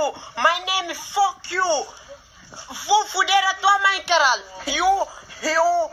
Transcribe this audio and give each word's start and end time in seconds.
My 0.00 0.64
name 0.64 0.94
fuck 0.94 1.54
you. 1.54 1.62
Vou 1.62 3.06
foder 3.06 3.44
a 3.50 3.54
tua 3.54 3.78
mãe, 3.80 4.02
caralho. 4.04 4.44
You, 4.66 5.06
you, 5.42 5.90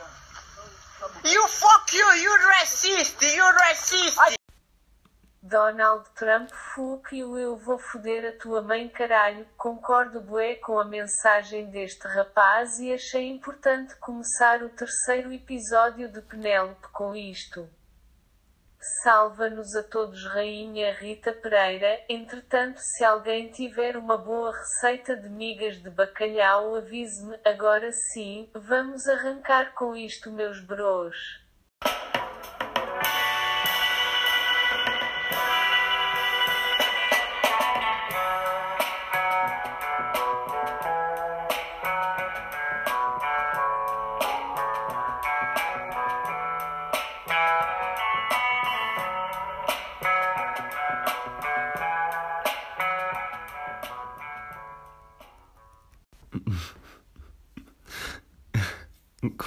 you 1.26 1.48
fuck 1.50 1.94
you. 1.94 2.14
You 2.14 2.32
racist. 2.48 3.22
You 3.22 3.44
racist. 3.44 4.38
Donald 5.44 6.10
Trump 6.16 6.50
fuck 6.52 7.16
you, 7.16 7.38
eu 7.38 7.58
vou 7.58 7.78
foder 7.78 8.26
a 8.26 8.32
tua 8.42 8.62
mãe 8.62 8.88
caralho. 8.88 9.46
Concordo 9.58 10.22
bué 10.22 10.56
com 10.56 10.80
a 10.80 10.86
mensagem 10.86 11.70
deste 11.70 12.08
rapaz 12.08 12.80
e 12.80 12.94
achei 12.94 13.30
importante 13.30 13.96
começar 13.98 14.64
o 14.64 14.70
terceiro 14.70 15.32
episódio 15.34 16.10
de 16.12 16.22
Penélope 16.22 16.88
com 16.94 17.16
isto. 17.16 17.70
Salva-nos 18.80 19.76
a 19.76 19.84
todos 19.84 20.26
Rainha 20.26 20.94
Rita 20.94 21.34
Pereira. 21.34 22.00
Entretanto, 22.08 22.78
se 22.78 23.04
alguém 23.04 23.50
tiver 23.50 23.98
uma 23.98 24.18
boa 24.18 24.52
receita 24.52 25.16
de 25.16 25.30
migas 25.30 25.82
de 25.82 25.90
bacalhau, 25.90 26.76
avise-me. 26.76 27.38
Agora 27.44 27.92
sim, 27.92 28.50
vamos 28.54 29.08
arrancar 29.08 29.74
com 29.74 29.96
isto, 29.96 30.32
meus 30.32 30.60
bros. 30.62 31.47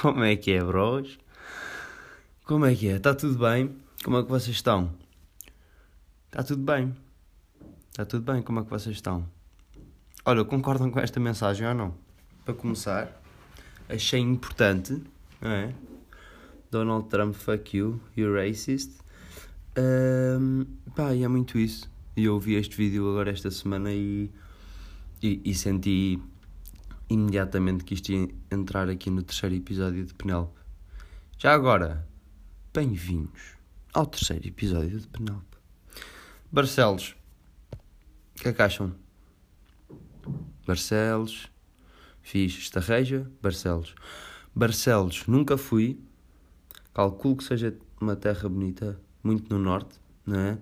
Como 0.02 0.24
é 0.24 0.34
que 0.34 0.52
é, 0.52 0.64
bros? 0.64 1.18
Como 2.46 2.64
é 2.64 2.74
que 2.74 2.88
é? 2.88 2.96
Está 2.96 3.14
tudo 3.14 3.38
bem? 3.38 3.76
Como 4.02 4.16
é 4.16 4.22
que 4.22 4.30
vocês 4.30 4.56
estão? 4.56 4.94
Está 6.26 6.42
tudo 6.42 6.62
bem? 6.62 6.96
Está 7.90 8.06
tudo 8.06 8.32
bem? 8.32 8.42
Como 8.42 8.60
é 8.60 8.64
que 8.64 8.70
vocês 8.70 8.96
estão? 8.96 9.26
Olha, 10.24 10.42
concordam 10.42 10.90
com 10.90 10.98
esta 11.00 11.20
mensagem 11.20 11.66
ou 11.66 11.74
não? 11.74 11.94
Para 12.46 12.54
começar, 12.54 13.20
achei 13.90 14.20
importante, 14.20 15.02
não 15.38 15.50
é? 15.50 15.74
Donald 16.70 17.10
Trump, 17.10 17.34
fuck 17.34 17.76
you, 17.76 18.00
you 18.16 18.32
racist. 18.32 18.98
Um, 19.76 20.64
pá, 20.96 21.14
e 21.14 21.24
é 21.24 21.28
muito 21.28 21.58
isso. 21.58 21.90
E 22.16 22.24
eu 22.24 22.34
ouvi 22.34 22.54
este 22.54 22.74
vídeo 22.74 23.06
agora 23.06 23.30
esta 23.30 23.50
semana 23.50 23.92
e, 23.92 24.30
e, 25.22 25.42
e 25.44 25.54
senti 25.54 26.18
imediatamente 27.10 27.82
que 27.82 27.94
isto 27.94 28.12
ia 28.12 28.28
entrar 28.50 28.88
aqui 28.88 29.10
no 29.10 29.22
terceiro 29.22 29.56
episódio 29.56 30.06
de 30.06 30.14
Penélope. 30.14 30.60
Já 31.36 31.52
agora, 31.52 32.06
bem-vindos 32.72 33.56
ao 33.92 34.06
terceiro 34.06 34.46
episódio 34.46 35.00
de 35.00 35.08
Penélope. 35.08 35.58
Barcelos, 36.52 37.16
o 38.36 38.42
que 38.42 38.48
é 38.48 38.52
que 38.52 38.62
acham? 38.62 38.94
Barcelos, 40.64 41.50
fiz 42.22 42.56
Estarreja, 42.56 43.28
Barcelos. 43.42 43.92
Barcelos, 44.54 45.26
nunca 45.26 45.58
fui, 45.58 46.00
calculo 46.94 47.36
que 47.36 47.44
seja 47.44 47.76
uma 48.00 48.14
terra 48.14 48.48
bonita, 48.48 49.00
muito 49.22 49.52
no 49.52 49.60
norte, 49.60 50.00
não 50.24 50.38
é? 50.38 50.58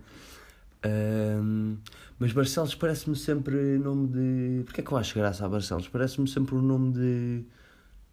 Um, 0.87 1.77
mas 2.19 2.33
Barcelos 2.33 2.75
parece-me 2.75 3.15
sempre 3.15 3.55
nome 3.79 4.09
de. 4.09 4.65
Porquê 4.65 4.81
é 4.81 4.85
que 4.85 4.91
eu 4.91 4.99
acho 4.99 5.15
graça 5.15 5.47
a 5.47 5.49
Barcelos? 5.49 5.87
Parece-me 5.89 6.29
sempre 6.29 6.57
um 6.57 6.63
nome 6.63 6.93
de. 6.93 7.45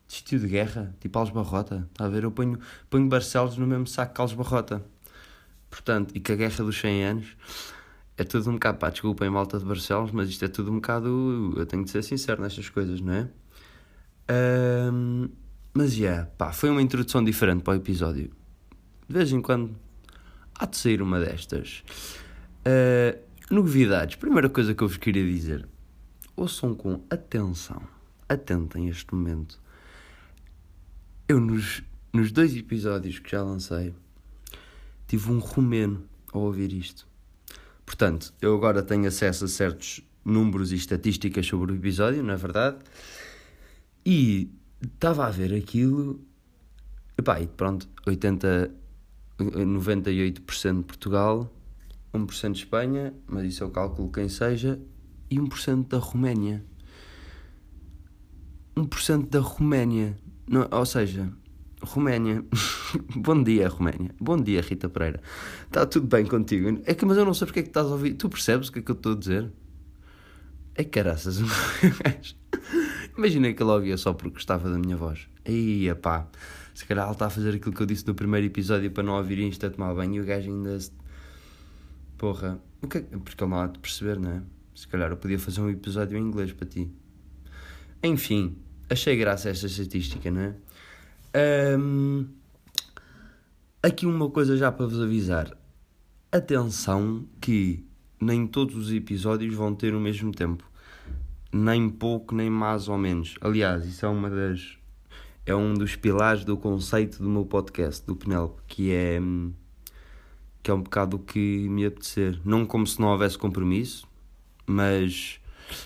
de 0.08 0.14
estilo 0.14 0.42
de 0.42 0.48
guerra, 0.48 0.96
tipo 1.00 1.18
Alves 1.18 1.34
Barrota. 1.34 1.88
Está 1.92 2.06
a 2.06 2.10
ver? 2.10 2.24
Eu 2.24 2.32
ponho, 2.32 2.60
ponho 2.90 3.08
Barcelos 3.10 3.58
no 3.58 3.66
mesmo 3.66 3.88
saco 3.88 4.14
que 4.14 4.22
Alves 4.22 4.36
Barrota. 4.36 4.84
Portanto, 5.70 6.16
e 6.16 6.20
que 6.20 6.32
a 6.32 6.36
guerra 6.36 6.64
dos 6.64 6.80
100 6.80 7.04
anos 7.04 7.38
é 8.18 8.24
tudo 8.24 8.50
um 8.50 8.54
bocado. 8.54 8.78
Pá, 8.78 8.90
desculpem, 8.90 9.30
malta 9.30 9.58
de 9.58 9.66
Barcelos, 9.66 10.12
mas 10.12 10.30
isto 10.30 10.46
é 10.46 10.48
tudo 10.48 10.72
um 10.72 10.76
bocado. 10.76 11.54
Eu 11.58 11.66
tenho 11.66 11.84
de 11.84 11.90
ser 11.90 12.04
sincero 12.04 12.42
nestas 12.42 12.70
coisas, 12.70 13.02
não 13.02 13.14
é? 13.14 13.28
Um, 14.92 15.30
mas, 15.74 15.94
já, 15.94 16.06
yeah, 16.06 16.26
pá, 16.38 16.54
foi 16.54 16.70
uma 16.70 16.82
introdução 16.82 17.24
diferente 17.24 17.64
para 17.64 17.74
o 17.74 17.76
episódio. 17.76 18.32
De 19.08 19.14
vez 19.14 19.32
em 19.32 19.42
quando 19.42 19.76
há 20.54 20.66
de 20.66 20.78
sair 20.78 21.02
uma 21.02 21.20
destas. 21.20 21.84
Uh, 22.66 23.20
novidades. 23.50 24.16
Primeira 24.16 24.50
coisa 24.50 24.74
que 24.74 24.84
eu 24.84 24.88
vos 24.88 24.98
queria 24.98 25.26
dizer. 25.26 25.68
Ouçam 26.36 26.74
com 26.74 27.04
atenção. 27.10 27.82
Atentem 28.28 28.90
este 28.90 29.14
momento. 29.14 29.60
Eu, 31.28 31.40
nos, 31.40 31.84
nos 32.14 32.32
dois 32.32 32.56
episódios 32.56 33.20
que 33.20 33.32
já 33.32 33.44
lancei, 33.44 33.94
tive 35.08 35.32
um 35.32 35.40
romeno 35.40 36.04
a 36.32 36.38
ouvir 36.38 36.74
isto. 36.74 37.08
Portanto, 37.86 38.34
eu 38.42 38.56
agora 38.56 38.82
tenho 38.82 39.08
acesso 39.08 39.46
a 39.46 39.48
certos 39.48 40.02
números 40.24 40.72
e 40.72 40.76
estatísticas 40.76 41.46
sobre 41.46 41.72
o 41.72 41.76
episódio, 41.76 42.24
não 42.24 42.34
é 42.34 42.38
verdade? 42.38 42.78
E 44.06 44.50
estava 44.82 45.28
a 45.28 45.30
ver 45.30 45.54
aquilo. 45.54 46.20
Epá, 47.18 47.40
e 47.40 47.48
pronto, 47.48 47.88
80, 48.06 48.72
98% 49.40 50.78
de 50.78 50.84
Portugal, 50.84 51.52
1% 52.18 52.52
de 52.52 52.60
Espanha, 52.60 53.14
mas 53.28 53.44
isso 53.46 53.64
eu 53.64 53.70
calculo 53.70 54.12
quem 54.12 54.30
seja, 54.30 54.80
e 55.30 55.38
1% 55.38 55.88
da 55.88 55.98
Roménia. 55.98 56.64
1% 58.76 59.30
da 59.30 59.40
Roménia. 59.40 60.18
Não, 60.48 60.68
ou 60.72 60.86
seja, 60.86 61.32
Roménia. 61.82 62.44
Bom 63.16 63.42
dia, 63.42 63.68
Roménia. 63.68 64.12
Bom 64.20 64.38
dia, 64.38 64.62
Rita 64.62 64.90
Pereira. 64.90 65.22
Está 65.66 65.86
tudo 65.86 66.08
bem 66.08 66.26
contigo? 66.26 66.82
É 66.86 66.94
que, 66.94 67.06
mas 67.06 67.18
eu 67.18 67.26
não 67.26 67.34
sei 67.34 67.46
porque 67.46 67.60
é 67.60 67.64
que 67.64 67.70
estás 67.70 67.88
a 67.88 67.92
ouvir. 67.92 68.14
Tu 68.14 68.28
percebes 68.30 68.68
o 68.68 68.72
que 68.72 68.80
é 68.80 68.82
que 68.82 68.92
eu 68.92 68.96
estou 68.96 69.14
a 69.14 69.16
dizer? 69.16 69.52
É 70.76 70.84
caraças. 70.84 71.40
Imagina 73.18 73.54
que 73.54 73.64
ele 73.64 73.72
ouvia 73.72 73.98
só 73.98 74.14
porque 74.14 74.36
gostava 74.36 74.70
da 74.70 74.78
minha 74.78 74.98
voz. 74.98 75.28
Ia 75.48 75.96
pá. 75.96 76.28
Se 76.74 76.86
calhar 76.86 77.06
ele 77.06 77.14
está 77.14 77.28
a 77.28 77.30
fazer 77.30 77.56
aquilo 77.56 77.74
que 77.74 77.82
eu 77.82 77.86
disse 77.86 78.06
no 78.06 78.14
primeiro 78.14 78.46
episódio 78.46 78.92
para 78.92 79.04
não 79.04 79.14
ouvir 79.14 79.40
isto 79.40 79.66
a 79.66 79.70
tomar 79.70 79.94
banho 79.94 80.16
e 80.16 80.20
o 80.20 80.26
gajo 80.26 80.52
ainda 80.52 80.78
Porra, 82.18 82.60
o 82.82 82.88
que 82.88 83.00
é... 83.00 83.02
porque 83.02 83.44
ele 83.44 83.54
há 83.54 83.68
de 83.68 83.80
perceber, 83.80 84.20
não 84.20 84.32
é? 84.32 84.42
Se 84.74 84.88
calhar 84.88 85.10
eu 85.10 85.18
podia 85.18 85.40
fazer 85.40 85.62
um 85.62 85.70
episódio 85.70 86.18
em 86.18 86.22
inglês 86.22 86.52
para 86.52 86.68
ti. 86.68 86.92
Enfim, 88.04 88.58
achei 88.90 89.16
graça 89.18 89.50
esta 89.50 89.68
estatística, 89.68 90.30
não 90.30 90.42
é? 90.42 90.56
Um, 91.78 92.28
aqui 93.82 94.06
uma 94.06 94.30
coisa 94.30 94.56
já 94.56 94.72
para 94.72 94.86
vos 94.86 95.02
avisar. 95.02 95.56
Atenção 96.32 97.26
que 97.40 97.86
nem 98.22 98.48
todos 98.48 98.76
os 98.76 98.92
episódios 98.92 99.54
vão 99.54 99.74
ter 99.74 99.94
o 99.94 100.00
mesmo 100.00 100.32
tempo. 100.32 100.70
Nem 101.52 101.90
pouco, 101.90 102.36
nem 102.36 102.50
mais 102.50 102.88
ou 102.88 102.98
menos. 102.98 103.36
Aliás, 103.42 103.86
isso 103.86 104.06
é 104.06 104.10
uma 104.10 104.30
das. 104.30 104.78
É 105.46 105.56
um 105.56 105.74
dos 105.74 105.96
pilares 105.96 106.44
do 106.44 106.58
conceito 106.58 107.22
do 107.22 107.30
meu 107.30 107.46
podcast, 107.46 108.06
do 108.06 108.16
Penelope, 108.16 108.62
que 108.68 108.92
é 108.92 109.20
hum, 109.22 109.54
que 110.66 110.72
é 110.72 110.74
um 110.74 110.82
bocado 110.82 111.18
o 111.18 111.20
que 111.20 111.70
me 111.70 111.86
apetecer. 111.86 112.42
Não 112.44 112.66
como 112.66 112.88
se 112.88 113.00
não 113.00 113.10
houvesse 113.10 113.38
compromisso, 113.38 114.08
mas 114.66 115.40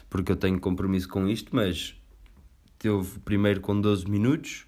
porque 0.10 0.32
eu 0.32 0.38
tenho 0.38 0.58
compromisso 0.58 1.10
com 1.10 1.28
isto, 1.28 1.54
mas 1.54 1.96
teve 2.78 3.20
primeiro 3.26 3.60
com 3.60 3.80
12 3.80 4.10
minutos, 4.10 4.66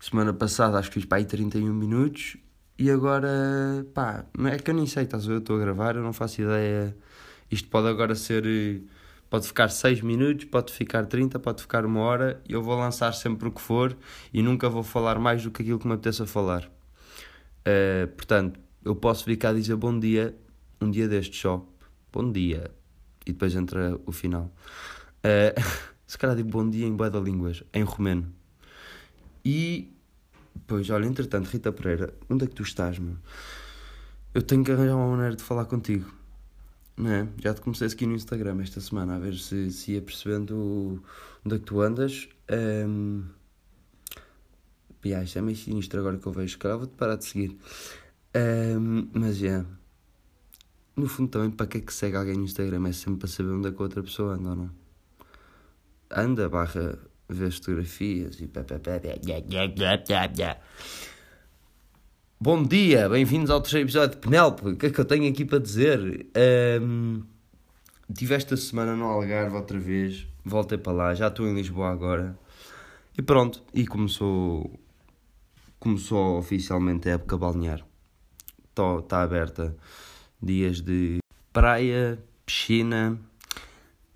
semana 0.00 0.32
passada 0.32 0.78
acho 0.78 0.88
que 0.88 0.94
fiz 0.94 1.04
para 1.04 1.18
aí 1.18 1.26
31 1.26 1.74
minutos 1.74 2.38
e 2.78 2.90
agora 2.90 3.86
pá, 3.92 4.24
é 4.50 4.56
que 4.56 4.70
eu 4.70 4.74
nem 4.74 4.86
sei, 4.86 5.02
estás 5.02 5.24
a 5.24 5.28
ver? 5.28 5.34
Eu 5.34 5.38
estou 5.40 5.56
a 5.56 5.58
gravar, 5.58 5.94
eu 5.94 6.02
não 6.02 6.14
faço 6.14 6.40
ideia. 6.40 6.96
Isto 7.50 7.68
pode 7.68 7.88
agora 7.88 8.14
ser. 8.14 8.44
Pode 9.28 9.46
ficar 9.46 9.68
6 9.68 10.00
minutos, 10.00 10.46
pode 10.46 10.72
ficar 10.72 11.04
30, 11.04 11.38
pode 11.38 11.60
ficar 11.60 11.84
uma 11.84 12.00
hora 12.00 12.42
e 12.48 12.54
eu 12.54 12.62
vou 12.62 12.76
lançar 12.78 13.12
sempre 13.12 13.46
o 13.48 13.52
que 13.52 13.60
for 13.60 13.94
e 14.32 14.42
nunca 14.42 14.70
vou 14.70 14.82
falar 14.82 15.18
mais 15.18 15.42
do 15.42 15.50
que 15.50 15.60
aquilo 15.60 15.78
que 15.78 15.86
me 15.86 15.92
apeteça 15.92 16.26
falar. 16.26 16.64
Uh, 17.60 18.08
portanto, 18.16 18.58
eu 18.84 18.94
posso 18.96 19.24
vir 19.24 19.36
cá 19.36 19.52
dizer 19.52 19.76
bom 19.76 19.98
dia 19.98 20.36
um 20.80 20.90
dia 20.90 21.06
destes 21.06 21.38
só. 21.38 21.66
Bom 22.12 22.32
dia. 22.32 22.70
E 23.26 23.32
depois 23.32 23.54
entra 23.54 24.00
o 24.06 24.12
final. 24.12 24.52
Uh, 25.18 25.60
se 26.06 26.16
calhar 26.16 26.34
digo 26.34 26.48
bom 26.48 26.68
dia 26.68 26.86
em 26.86 26.96
boa 26.96 27.10
da 27.10 27.20
línguas, 27.20 27.62
em 27.72 27.82
romeno. 27.82 28.32
E, 29.44 29.92
pois, 30.66 30.88
olha, 30.90 31.06
entretanto, 31.06 31.46
Rita 31.46 31.70
Pereira, 31.70 32.14
onde 32.28 32.44
é 32.44 32.48
que 32.48 32.54
tu 32.54 32.62
estás, 32.62 32.98
meu? 32.98 33.16
Eu 34.32 34.42
tenho 34.42 34.64
que 34.64 34.72
arranjar 34.72 34.96
uma 34.96 35.08
maneira 35.08 35.36
de 35.36 35.42
falar 35.42 35.66
contigo. 35.66 36.10
Não 36.96 37.10
é? 37.10 37.28
Já 37.38 37.54
te 37.54 37.60
comecei 37.60 37.86
a 37.86 37.90
seguir 37.90 38.06
no 38.06 38.14
Instagram 38.14 38.60
esta 38.62 38.80
semana, 38.80 39.16
a 39.16 39.18
ver 39.18 39.34
se, 39.34 39.70
se 39.70 39.92
ia 39.92 40.02
percebendo 40.02 41.02
onde 41.44 41.56
é 41.56 41.58
que 41.58 41.64
tu 41.64 41.80
andas. 41.80 42.28
Um... 42.86 43.24
Pia, 45.00 45.22
isto 45.22 45.38
é 45.38 45.42
meio 45.42 45.56
sinistro 45.56 46.00
agora 46.00 46.18
que 46.18 46.26
eu 46.26 46.32
vejo. 46.32 46.52
Se 46.52 46.58
calhar 46.58 46.76
vou-te 46.76 46.94
parar 46.94 47.16
de 47.16 47.24
seguir. 47.24 47.58
Um, 48.34 49.08
mas 49.12 49.42
é. 49.42 49.46
Yeah. 49.46 49.66
no 50.96 51.08
fundo 51.08 51.30
também 51.30 51.50
para 51.50 51.66
que 51.66 51.78
é 51.78 51.80
que 51.80 51.92
segue 51.92 52.16
alguém 52.16 52.36
no 52.36 52.44
Instagram? 52.44 52.88
É 52.88 52.92
sempre 52.92 53.20
para 53.20 53.28
saber 53.28 53.50
onde 53.50 53.68
é 53.68 53.72
que 53.72 53.78
a 53.78 53.82
outra 53.82 54.02
pessoa 54.02 54.34
anda 54.34 54.50
ou 54.50 54.56
não? 54.56 54.70
Anda, 56.10 56.48
barra, 56.48 56.98
vê 57.28 57.50
fotografias 57.50 58.40
e 58.40 58.46
pá, 58.46 58.62
pá, 58.62 58.78
pá, 58.78 59.00
pá. 59.00 60.60
Bom 62.40 62.62
dia, 62.62 63.08
bem-vindos 63.08 63.50
ao 63.50 63.60
terceiro 63.60 63.86
episódio 63.86 64.16
de 64.16 64.16
Penélope. 64.16 64.68
O 64.68 64.76
que 64.76 64.86
é 64.86 64.90
que 64.90 64.98
eu 65.00 65.04
tenho 65.04 65.28
aqui 65.28 65.44
para 65.44 65.58
dizer? 65.58 66.26
Um, 66.80 67.22
tive 68.14 68.34
esta 68.34 68.56
semana 68.56 68.96
no 68.96 69.04
Algarve 69.04 69.56
outra 69.56 69.78
vez, 69.78 70.26
voltei 70.44 70.78
para 70.78 70.92
lá, 70.92 71.14
já 71.14 71.28
estou 71.28 71.46
em 71.46 71.54
Lisboa 71.54 71.90
agora. 71.90 72.38
E 73.18 73.22
pronto, 73.22 73.62
e 73.74 73.86
começou, 73.86 74.78
começou 75.78 76.38
oficialmente 76.38 77.08
a 77.08 77.12
época 77.12 77.36
balnear. 77.36 77.89
Está 78.80 79.22
aberta 79.22 79.76
dias 80.42 80.80
de 80.80 81.18
praia, 81.52 82.18
piscina, 82.46 83.18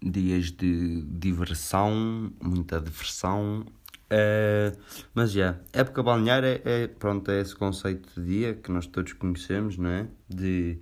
dias 0.02 0.50
de 0.50 1.02
diversão, 1.02 2.32
muita 2.42 2.80
diversão. 2.80 3.66
Uh, 4.04 4.76
mas 5.14 5.32
já, 5.32 5.40
yeah, 5.40 5.60
época 5.72 6.02
balnear 6.02 6.44
é, 6.44 6.60
é, 6.64 6.86
pronto, 6.86 7.30
é 7.30 7.40
esse 7.40 7.54
conceito 7.54 8.08
de 8.20 8.26
dia 8.26 8.54
que 8.54 8.70
nós 8.70 8.86
todos 8.86 9.12
conhecemos, 9.12 9.76
não 9.76 9.90
é? 9.90 10.06
De 10.28 10.78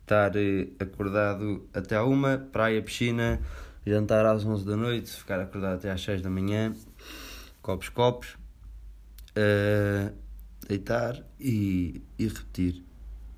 estar 0.00 0.36
eh, 0.36 0.68
acordado 0.78 1.66
até 1.72 1.96
à 1.96 2.04
uma, 2.04 2.36
praia, 2.36 2.82
piscina, 2.82 3.40
jantar 3.86 4.26
às 4.26 4.44
11 4.44 4.64
da 4.66 4.76
noite, 4.76 5.10
ficar 5.10 5.40
acordado 5.40 5.76
até 5.76 5.90
às 5.90 6.02
6 6.02 6.20
da 6.20 6.28
manhã, 6.28 6.74
copos, 7.62 7.88
copos, 7.88 8.36
uh, 9.30 10.12
deitar 10.68 11.24
e, 11.40 12.02
e 12.18 12.26
repetir. 12.26 12.84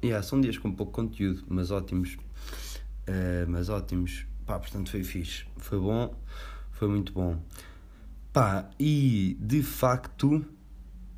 Yeah, 0.04 0.22
são 0.22 0.40
dias 0.40 0.58
com 0.58 0.72
pouco 0.72 0.92
conteúdo, 0.92 1.44
mas 1.48 1.70
ótimos. 1.70 2.14
Uh, 3.08 3.48
mas 3.48 3.68
ótimos. 3.68 4.26
Pá, 4.44 4.58
portanto 4.58 4.90
foi 4.90 5.02
fixe. 5.02 5.44
Foi 5.56 5.78
bom, 5.78 6.14
foi 6.72 6.88
muito 6.88 7.12
bom. 7.12 7.40
Pá, 8.32 8.68
e 8.78 9.36
de 9.40 9.62
facto 9.62 10.44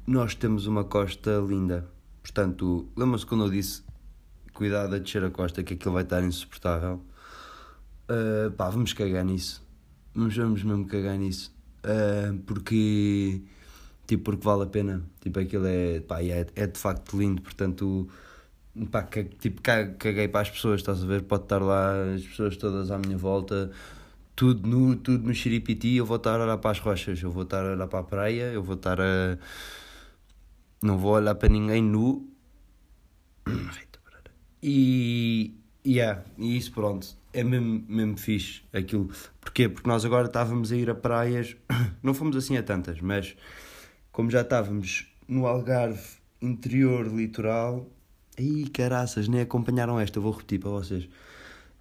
nós 0.07 0.35
temos 0.35 0.67
uma 0.67 0.85
costa 0.85 1.43
linda. 1.47 1.87
Portanto, 2.23 2.89
lembra-se 2.97 3.27
quando 3.27 3.45
eu 3.45 3.51
disse 3.51 3.83
cuidado 4.55 4.95
a 4.95 4.99
descer 4.99 5.23
a 5.23 5.31
costa 5.31 5.63
que 5.63 5.75
aquilo 5.75 5.95
vai 5.95 6.03
estar 6.03 6.23
insuportável? 6.23 7.03
Uh, 8.11 8.51
pá, 8.53 8.71
vamos 8.71 8.93
cagar 8.93 9.25
nisso. 9.25 9.63
Vamos, 10.15 10.37
vamos 10.37 10.63
mesmo 10.63 10.87
cagar 10.87 11.17
nisso. 11.19 11.55
Uh, 11.85 12.39
porque, 12.39 13.43
tipo, 14.07 14.25
porque 14.25 14.45
vale 14.45 14.63
a 14.63 14.67
pena. 14.67 15.03
Tipo, 15.21 15.39
aquilo 15.41 15.67
é, 15.67 16.01
pá, 16.01 16.23
é, 16.23 16.47
é 16.55 16.67
de 16.67 16.79
facto 16.79 17.17
lindo. 17.19 17.43
Portanto, 17.43 18.09
pá, 18.87 19.03
que, 19.03 19.25
tipo, 19.25 19.61
caguei 19.63 20.29
para 20.29 20.41
as 20.41 20.51
pessoas, 20.51 20.81
estás 20.81 21.03
a 21.03 21.07
ver? 21.07 21.23
Pode 21.23 21.45
estar 21.45 21.61
lá 21.61 22.15
as 22.15 22.23
pessoas 22.23 22.57
todas 22.57 22.91
à 22.91 22.99
minha 22.99 23.17
volta, 23.17 23.71
tudo 24.35 24.69
no, 24.69 24.97
tudo 24.97 25.27
no 25.27 25.35
xiripiti, 25.35 25.97
eu 25.97 26.07
vou 26.07 26.17
estar 26.17 26.41
a 26.41 26.45
olhar 26.45 26.59
para 26.59 26.71
as 26.71 26.79
rochas, 26.79 27.23
eu 27.23 27.31
vou 27.31 27.43
estar 27.43 27.65
a 27.65 27.73
olhar 27.73 27.87
para 27.89 28.01
a 28.01 28.05
praia, 28.05 28.53
eu 28.53 28.63
vou 28.63 28.77
estar 28.77 29.01
a. 29.01 29.39
Não 30.83 30.97
vou 30.97 31.13
olhar 31.13 31.35
para 31.35 31.49
ninguém 31.49 31.83
nu. 31.83 32.29
E. 34.61 35.55
Yeah, 35.87 36.25
e 36.37 36.57
isso 36.57 36.73
pronto, 36.73 37.07
é 37.33 37.45
mesmo, 37.45 37.85
mesmo 37.89 38.17
fixe 38.19 38.63
aquilo. 38.73 39.09
Porquê? 39.41 39.69
Porque 39.69 39.89
nós 39.89 40.05
agora 40.05 40.27
estávamos 40.27 40.73
a 40.73 40.77
ir 40.77 40.91
a 40.91 40.95
praias, 40.95 41.57
não 42.03 42.13
fomos 42.13 42.37
assim 42.37 42.57
a 42.57 42.63
tantas, 42.65 43.01
mas 43.01 43.37
como 44.11 44.29
já 44.29 44.41
estávamos 44.41 45.07
no 45.29 45.47
Algarve 45.47 46.19
interior 46.41 47.07
litoral, 47.07 47.89
Aí, 48.39 48.69
caraças, 48.69 49.27
nem 49.27 49.41
acompanharam 49.41 49.99
esta, 49.99 50.21
vou 50.21 50.31
repetir 50.31 50.61
para 50.61 50.71
vocês. 50.71 51.09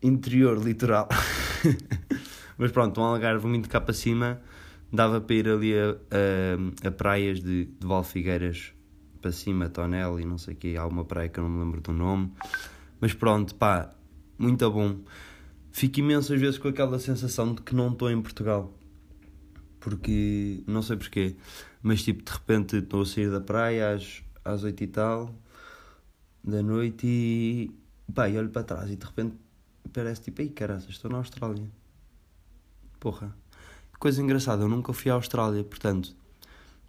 Interior, 0.02 0.58
litoral. 0.58 1.08
Mas 2.58 2.72
pronto, 2.72 3.00
um 3.00 3.04
algarve 3.04 3.46
muito 3.46 3.70
cá 3.70 3.80
para 3.80 3.94
cima, 3.94 4.42
dava 4.92 5.22
para 5.22 5.36
ir 5.36 5.48
ali 5.48 5.78
a, 5.78 5.92
a, 5.92 6.88
a 6.88 6.92
praias 6.92 7.40
de, 7.42 7.66
de 7.66 7.86
Valfigueiras 7.86 8.74
para 9.22 9.32
cima, 9.32 9.70
Tonel 9.70 10.20
e 10.20 10.26
não 10.26 10.40
sei 10.40 10.56
o 10.56 10.58
que, 10.58 10.76
há 10.76 10.86
uma 10.88 11.06
praia 11.06 11.30
que 11.30 11.40
eu 11.40 11.44
não 11.44 11.52
me 11.52 11.64
lembro 11.64 11.80
do 11.80 11.94
nome. 11.94 12.32
Mas 13.00 13.14
pronto, 13.14 13.54
pá, 13.54 13.92
muito 14.40 14.70
bom. 14.72 14.98
Fico 15.72 16.00
imensas 16.00 16.42
vezes 16.42 16.58
com 16.58 16.70
aquela 16.70 16.98
sensação 16.98 17.54
de 17.54 17.62
que 17.62 17.76
não 17.76 17.92
estou 17.92 18.10
em 18.10 18.20
Portugal. 18.20 18.74
Porque, 19.80 20.64
não 20.66 20.82
sei 20.82 20.98
porquê, 20.98 21.36
mas 21.84 22.04
tipo, 22.04 22.24
de 22.24 22.32
repente 22.32 22.78
estou 22.78 23.04
a 23.04 23.06
sair 23.06 23.30
da 23.30 23.40
praia 23.40 23.94
às, 23.94 24.24
às 24.44 24.64
8 24.64 24.84
e 24.84 24.88
tal 24.88 25.36
da 26.48 26.64
noite 26.64 27.06
e 27.06 27.72
pá, 28.14 28.30
e 28.30 28.38
olho 28.38 28.50
para 28.50 28.64
trás 28.64 28.90
e 28.90 28.96
de 28.96 29.06
repente 29.06 29.36
parece 29.92 30.22
tipo, 30.22 30.42
ei 30.42 30.50
caraças, 30.50 30.90
estou 30.90 31.12
na 31.12 31.18
Austrália. 31.18 31.70
Porra. 33.00 33.36
Coisa 34.00 34.22
engraçada, 34.22 34.64
eu 34.64 34.70
nunca 34.70 34.94
fui 34.94 35.12
à 35.12 35.16
Austrália, 35.16 35.64
portanto, 35.64 36.16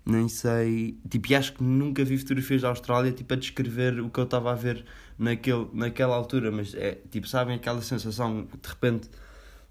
nem 0.05 0.29
sei. 0.29 0.99
Tipo, 1.09 1.33
e 1.33 1.35
acho 1.35 1.55
que 1.55 1.63
nunca 1.65 2.05
vi 2.05 2.19
fotografias 2.19 2.63
da 2.63 2.69
Austrália, 2.69 3.13
tipo, 3.13 3.33
a 3.33 3.37
descrever 3.37 4.01
o 4.01 4.11
que 4.11 4.21
eu 4.21 4.25
estava 4.25 4.53
a 4.53 4.55
ver 4.55 4.85
naquele, 5.19 5.69
naquela 5.73 6.15
altura, 6.15 6.51
mas 6.53 6.75
é, 6.75 7.01
tipo, 7.11 7.27
sabem 7.27 7.57
aquela 7.57 7.81
sensação, 7.83 8.45
de 8.45 8.69
repente, 8.69 9.09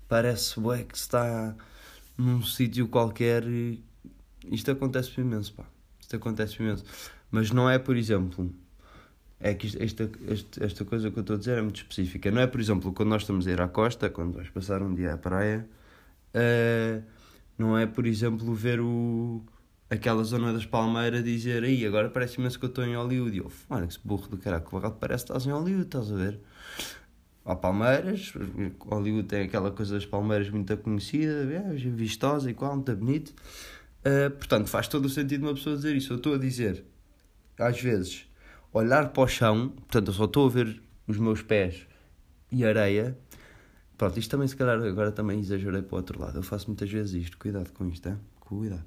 parece, 0.08 0.60
ué, 0.60 0.84
que 0.84 0.98
está 0.98 1.56
num 2.18 2.42
sítio 2.44 2.88
qualquer. 2.88 3.44
Isto 4.46 4.72
acontece 4.72 5.22
imenso, 5.22 5.54
pá. 5.54 5.66
Isto 6.00 6.16
acontece 6.16 6.62
imenso. 6.62 6.84
Mas 7.30 7.52
não 7.52 7.70
é, 7.70 7.78
por 7.78 7.96
exemplo, 7.96 8.52
é 9.40 9.54
que 9.54 9.68
esta, 9.82 10.10
esta, 10.28 10.66
esta 10.66 10.86
coisa 10.86 11.12
que 11.12 11.18
eu 11.18 11.22
estou 11.22 11.36
a 11.36 11.40
dizer 11.40 11.58
é 11.58 11.62
muito 11.62 11.78
específica. 11.78 12.32
Não 12.32 12.42
é, 12.42 12.48
por 12.48 12.60
exemplo, 12.60 12.92
quando 12.94 13.10
nós 13.10 13.22
estamos 13.22 13.48
a 13.48 13.52
ir 13.52 13.62
à 13.62 13.68
costa, 13.68 14.10
quando 14.10 14.34
vais 14.34 14.50
passar 14.50 14.82
um 14.82 14.94
dia 14.94 15.14
à 15.14 15.18
praia, 15.18 15.68
uh, 16.34 17.04
não 17.58 17.78
é, 17.78 17.86
por 17.86 18.08
exemplo, 18.08 18.54
ver 18.54 18.80
o, 18.80 19.44
aquela 19.90 20.24
zona 20.24 20.54
das 20.54 20.66
Palmeiras 20.66 21.24
dizer 21.24 21.64
aí 21.64 21.86
agora 21.86 22.10
parece 22.10 22.40
imenso 22.40 22.60
que 22.60 22.66
eu 22.66 22.70
estou 22.70 22.84
em 22.84 22.96
Hollywood. 22.96 23.36
E 23.36 23.40
eu, 23.40 23.52
mano, 23.70 23.88
que 23.88 24.00
burro 24.04 24.28
do 24.28 24.38
caraca, 24.38 24.92
parece 24.92 25.26
que 25.26 25.32
estás 25.32 25.46
em 25.46 25.52
Hollywood, 25.52 25.86
estás 25.86 26.12
a 26.12 26.16
ver? 26.16 26.40
Há 27.46 27.56
Palmeiras, 27.56 28.34
Hollywood 28.80 29.28
tem 29.28 29.44
aquela 29.44 29.72
coisa 29.72 29.96
das 29.96 30.06
Palmeiras 30.06 30.50
muito 30.50 30.76
conhecida, 30.78 31.46
vistosa 31.96 32.52
e 32.52 32.54
qual, 32.54 32.76
muito 32.76 32.94
bonito. 32.96 33.34
Uh, 34.00 34.30
portanto, 34.32 34.68
faz 34.68 34.88
todo 34.88 35.06
o 35.06 35.10
sentido 35.10 35.44
uma 35.44 35.54
pessoa 35.54 35.76
dizer 35.76 35.96
isso. 35.96 36.12
Eu 36.12 36.18
estou 36.18 36.36
a 36.36 36.38
dizer, 36.38 36.84
às 37.58 37.80
vezes, 37.82 38.27
olhar 38.74 39.10
para 39.10 39.24
o 39.24 39.28
chão, 39.28 39.70
portanto, 39.70 40.08
eu 40.08 40.14
só 40.14 40.26
estou 40.26 40.48
a 40.48 40.50
ver 40.50 40.82
os 41.08 41.18
meus 41.18 41.42
pés 41.42 41.88
e 42.52 42.66
areia. 42.66 43.18
Pronto, 43.98 44.20
isto 44.20 44.30
também, 44.30 44.48
se 44.48 44.56
calhar, 44.56 44.82
agora 44.82 45.12
também 45.12 45.40
exagerei 45.40 45.82
para 45.82 45.96
o 45.96 45.98
outro 45.98 46.20
lado. 46.20 46.38
Eu 46.38 46.44
faço 46.44 46.68
muitas 46.68 46.90
vezes 46.90 47.14
isto, 47.14 47.38
cuidado 47.38 47.72
com 47.74 47.88
isto, 47.88 48.08
é? 48.10 48.18
Cuidado. 48.40 48.86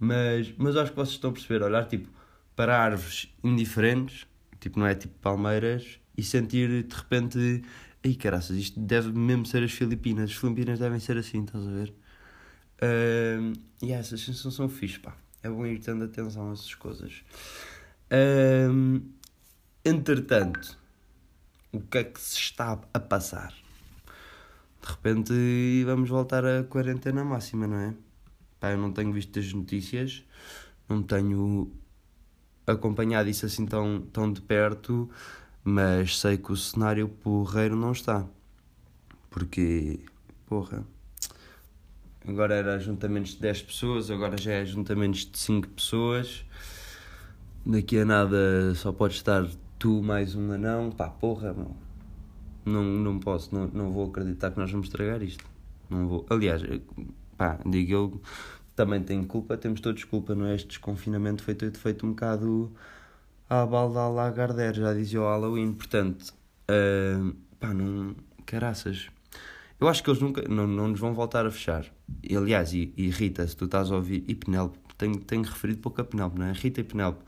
Mas, 0.00 0.52
mas 0.56 0.76
acho 0.76 0.90
que 0.90 0.96
vocês 0.96 1.14
estão 1.14 1.30
a 1.30 1.32
perceber, 1.32 1.62
olhar 1.62 1.86
tipo 1.86 2.08
para 2.56 2.76
árvores 2.76 3.32
indiferentes, 3.44 4.26
tipo, 4.58 4.78
não 4.78 4.86
é 4.86 4.94
tipo 4.94 5.14
palmeiras, 5.20 6.00
e 6.16 6.22
sentir 6.22 6.82
de 6.82 6.96
repente, 6.96 7.62
ai 8.04 8.14
caraças, 8.14 8.56
isto 8.56 8.80
deve 8.80 9.12
mesmo 9.12 9.46
ser 9.46 9.62
as 9.62 9.70
Filipinas. 9.70 10.30
As 10.30 10.36
Filipinas 10.36 10.80
devem 10.80 10.98
ser 10.98 11.16
assim, 11.16 11.44
estás 11.44 11.64
a 11.66 11.70
ver? 11.70 11.94
E 13.80 13.92
essas 13.92 14.20
sensações 14.20 14.54
são 14.54 14.68
fixe, 14.68 14.98
pá. 14.98 15.16
É 15.42 15.48
bom 15.48 15.64
ir 15.64 15.78
tendo 15.78 16.04
atenção 16.04 16.50
a 16.50 16.52
essas 16.52 16.74
coisas. 16.74 17.22
Uh, 18.10 19.00
Entretanto, 19.88 20.76
o 21.72 21.80
que 21.80 21.96
é 21.96 22.04
que 22.04 22.20
se 22.20 22.36
está 22.36 22.78
a 22.92 23.00
passar? 23.00 23.54
De 24.82 24.86
repente 24.86 25.32
vamos 25.86 26.10
voltar 26.10 26.44
à 26.44 26.62
quarentena 26.62 27.24
máxima, 27.24 27.66
não 27.66 27.78
é? 27.78 27.94
Pá, 28.60 28.72
eu 28.72 28.76
não 28.76 28.92
tenho 28.92 29.10
visto 29.14 29.38
as 29.38 29.50
notícias, 29.50 30.22
não 30.86 31.02
tenho 31.02 31.72
acompanhado 32.66 33.30
isso 33.30 33.46
assim 33.46 33.64
tão, 33.64 34.02
tão 34.12 34.30
de 34.30 34.42
perto, 34.42 35.08
mas 35.64 36.18
sei 36.18 36.36
que 36.36 36.52
o 36.52 36.56
cenário 36.56 37.08
porreiro 37.08 37.74
não 37.74 37.92
está. 37.92 38.26
Porque, 39.30 40.00
porra, 40.44 40.84
agora 42.26 42.54
era 42.54 42.74
ajuntamentos 42.74 43.32
de 43.32 43.40
10 43.40 43.62
pessoas, 43.62 44.10
agora 44.10 44.36
já 44.36 44.52
é 44.52 44.60
ajuntamentos 44.60 45.24
de 45.24 45.38
5 45.38 45.66
pessoas. 45.68 46.44
Daqui 47.64 47.98
a 47.98 48.04
nada 48.04 48.74
só 48.74 48.92
pode 48.92 49.14
estar 49.14 49.48
tu 49.78 50.02
mais 50.02 50.34
um 50.34 50.52
anão, 50.52 50.90
pá, 50.90 51.08
porra, 51.08 51.52
meu. 51.54 51.74
Não, 52.64 52.82
não 52.82 53.18
posso, 53.18 53.54
não, 53.54 53.68
não 53.68 53.92
vou 53.92 54.08
acreditar 54.08 54.50
que 54.50 54.58
nós 54.58 54.70
vamos 54.70 54.88
estragar 54.88 55.22
isto. 55.22 55.44
Não 55.88 56.06
vou. 56.06 56.26
Aliás, 56.28 56.62
pá, 57.36 57.58
digo 57.64 57.92
eu, 57.92 58.20
também 58.74 59.02
tenho 59.02 59.24
culpa, 59.26 59.56
temos 59.56 59.80
todos 59.80 60.04
culpa, 60.04 60.34
não 60.34 60.46
é? 60.46 60.54
Este 60.54 60.68
desconfinamento 60.68 61.42
foi 61.42 61.54
feito, 61.54 61.78
feito 61.78 62.06
um 62.06 62.10
bocado 62.10 62.72
à 63.48 63.64
balda 63.64 64.00
à 64.00 64.08
Lagardère, 64.08 64.76
já 64.78 64.92
dizia 64.92 65.20
o 65.20 65.24
Halloween, 65.24 65.72
portanto, 65.72 66.34
uh, 66.70 67.34
pá, 67.58 67.72
não. 67.72 68.14
caraças. 68.44 69.08
Eu 69.80 69.88
acho 69.88 70.02
que 70.02 70.10
eles 70.10 70.20
nunca, 70.20 70.42
não, 70.48 70.66
não 70.66 70.88
nos 70.88 71.00
vão 71.00 71.14
voltar 71.14 71.46
a 71.46 71.50
fechar. 71.50 71.86
E, 72.22 72.36
aliás, 72.36 72.72
e, 72.72 72.92
e 72.96 73.08
Rita, 73.10 73.46
se 73.46 73.56
tu 73.56 73.66
estás 73.66 73.90
a 73.92 73.96
ouvir, 73.96 74.24
e 74.26 74.34
Penélope, 74.34 74.76
tenho, 74.98 75.18
tenho 75.20 75.42
referido 75.42 75.80
pouco 75.80 76.00
a 76.00 76.04
Penélope, 76.04 76.38
não 76.38 76.46
é? 76.46 76.52
Rita 76.52 76.80
e 76.80 76.84
Penélope 76.84 77.22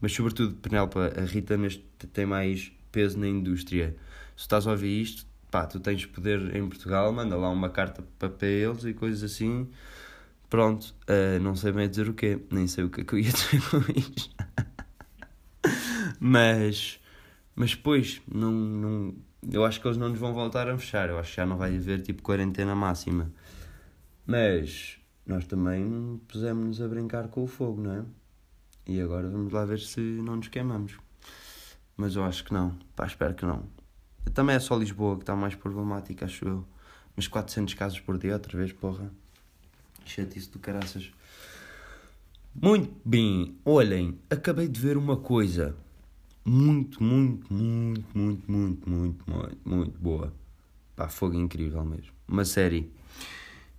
mas 0.00 0.12
sobretudo 0.12 0.54
Penélope, 0.56 0.98
a 0.98 1.24
Rita 1.24 1.56
neste 1.56 1.84
tem 2.12 2.26
mais 2.26 2.72
peso 2.92 3.18
na 3.18 3.26
indústria. 3.28 3.96
Se 4.36 4.42
estás 4.42 4.66
a 4.66 4.70
ouvir 4.70 5.02
isto, 5.02 5.26
pá, 5.50 5.66
tu 5.66 5.80
tens 5.80 6.04
poder 6.06 6.54
em 6.54 6.68
Portugal, 6.68 7.12
manda 7.12 7.36
lá 7.36 7.50
uma 7.50 7.70
carta 7.70 8.04
para 8.18 8.46
eles 8.46 8.84
e 8.84 8.92
coisas 8.92 9.22
assim. 9.22 9.68
Pronto, 10.48 10.94
uh, 11.08 11.40
não 11.42 11.56
sei 11.56 11.72
bem 11.72 11.88
dizer 11.88 12.08
o 12.08 12.14
quê, 12.14 12.40
nem 12.50 12.66
sei 12.66 12.84
o 12.84 12.90
que 12.90 13.00
é 13.00 13.04
que 13.04 13.14
eu 13.14 13.18
ia 13.18 13.32
dizer 13.32 13.60
com 13.70 13.78
isto. 13.98 14.34
mas, 16.20 17.00
mas 17.54 17.70
depois, 17.70 18.22
não, 18.32 18.52
não, 18.52 19.14
eu 19.50 19.64
acho 19.64 19.80
que 19.80 19.86
eles 19.86 19.98
não 19.98 20.08
nos 20.08 20.18
vão 20.18 20.32
voltar 20.32 20.68
a 20.68 20.78
fechar. 20.78 21.08
Eu 21.08 21.18
acho 21.18 21.30
que 21.30 21.36
já 21.36 21.46
não 21.46 21.56
vai 21.56 21.76
haver 21.76 22.02
tipo 22.02 22.22
quarentena 22.22 22.74
máxima. 22.74 23.30
Mas 24.26 24.98
nós 25.26 25.46
também 25.46 26.20
pusemos-nos 26.28 26.80
a 26.80 26.88
brincar 26.88 27.28
com 27.28 27.42
o 27.44 27.46
fogo, 27.46 27.82
não 27.82 27.92
é? 27.92 28.04
E 28.86 29.00
agora 29.00 29.28
vamos 29.28 29.52
lá 29.52 29.64
ver 29.64 29.80
se 29.80 30.00
não 30.00 30.36
nos 30.36 30.48
queimamos. 30.48 30.98
Mas 31.96 32.14
eu 32.14 32.24
acho 32.24 32.44
que 32.44 32.52
não. 32.52 32.76
Pá, 32.94 33.06
espero 33.06 33.34
que 33.34 33.44
não. 33.44 33.64
Também 34.32 34.54
é 34.54 34.58
só 34.58 34.76
Lisboa 34.76 35.16
que 35.16 35.22
está 35.22 35.34
mais 35.34 35.54
problemática, 35.54 36.24
acho 36.24 36.46
eu. 36.46 36.64
Mas 37.16 37.26
400 37.26 37.74
casos 37.74 38.00
por 38.00 38.18
dia, 38.18 38.34
outra 38.34 38.56
vez, 38.56 38.72
porra. 38.72 39.10
Chatice 40.04 40.50
do 40.50 40.58
caraças. 40.58 41.10
Muito 42.54 42.94
bem, 43.04 43.56
olhem, 43.64 44.18
acabei 44.30 44.68
de 44.68 44.80
ver 44.80 44.96
uma 44.96 45.16
coisa 45.16 45.76
muito, 46.44 47.02
muito, 47.02 47.52
muito, 47.52 48.04
muito, 48.16 48.50
muito, 48.50 48.90
muito, 48.90 49.30
muito, 49.30 49.68
muito 49.68 49.98
boa. 49.98 50.32
Pá, 50.94 51.08
fogo 51.08 51.34
incrível 51.34 51.84
mesmo. 51.84 52.12
Uma 52.28 52.44
série. 52.44 52.90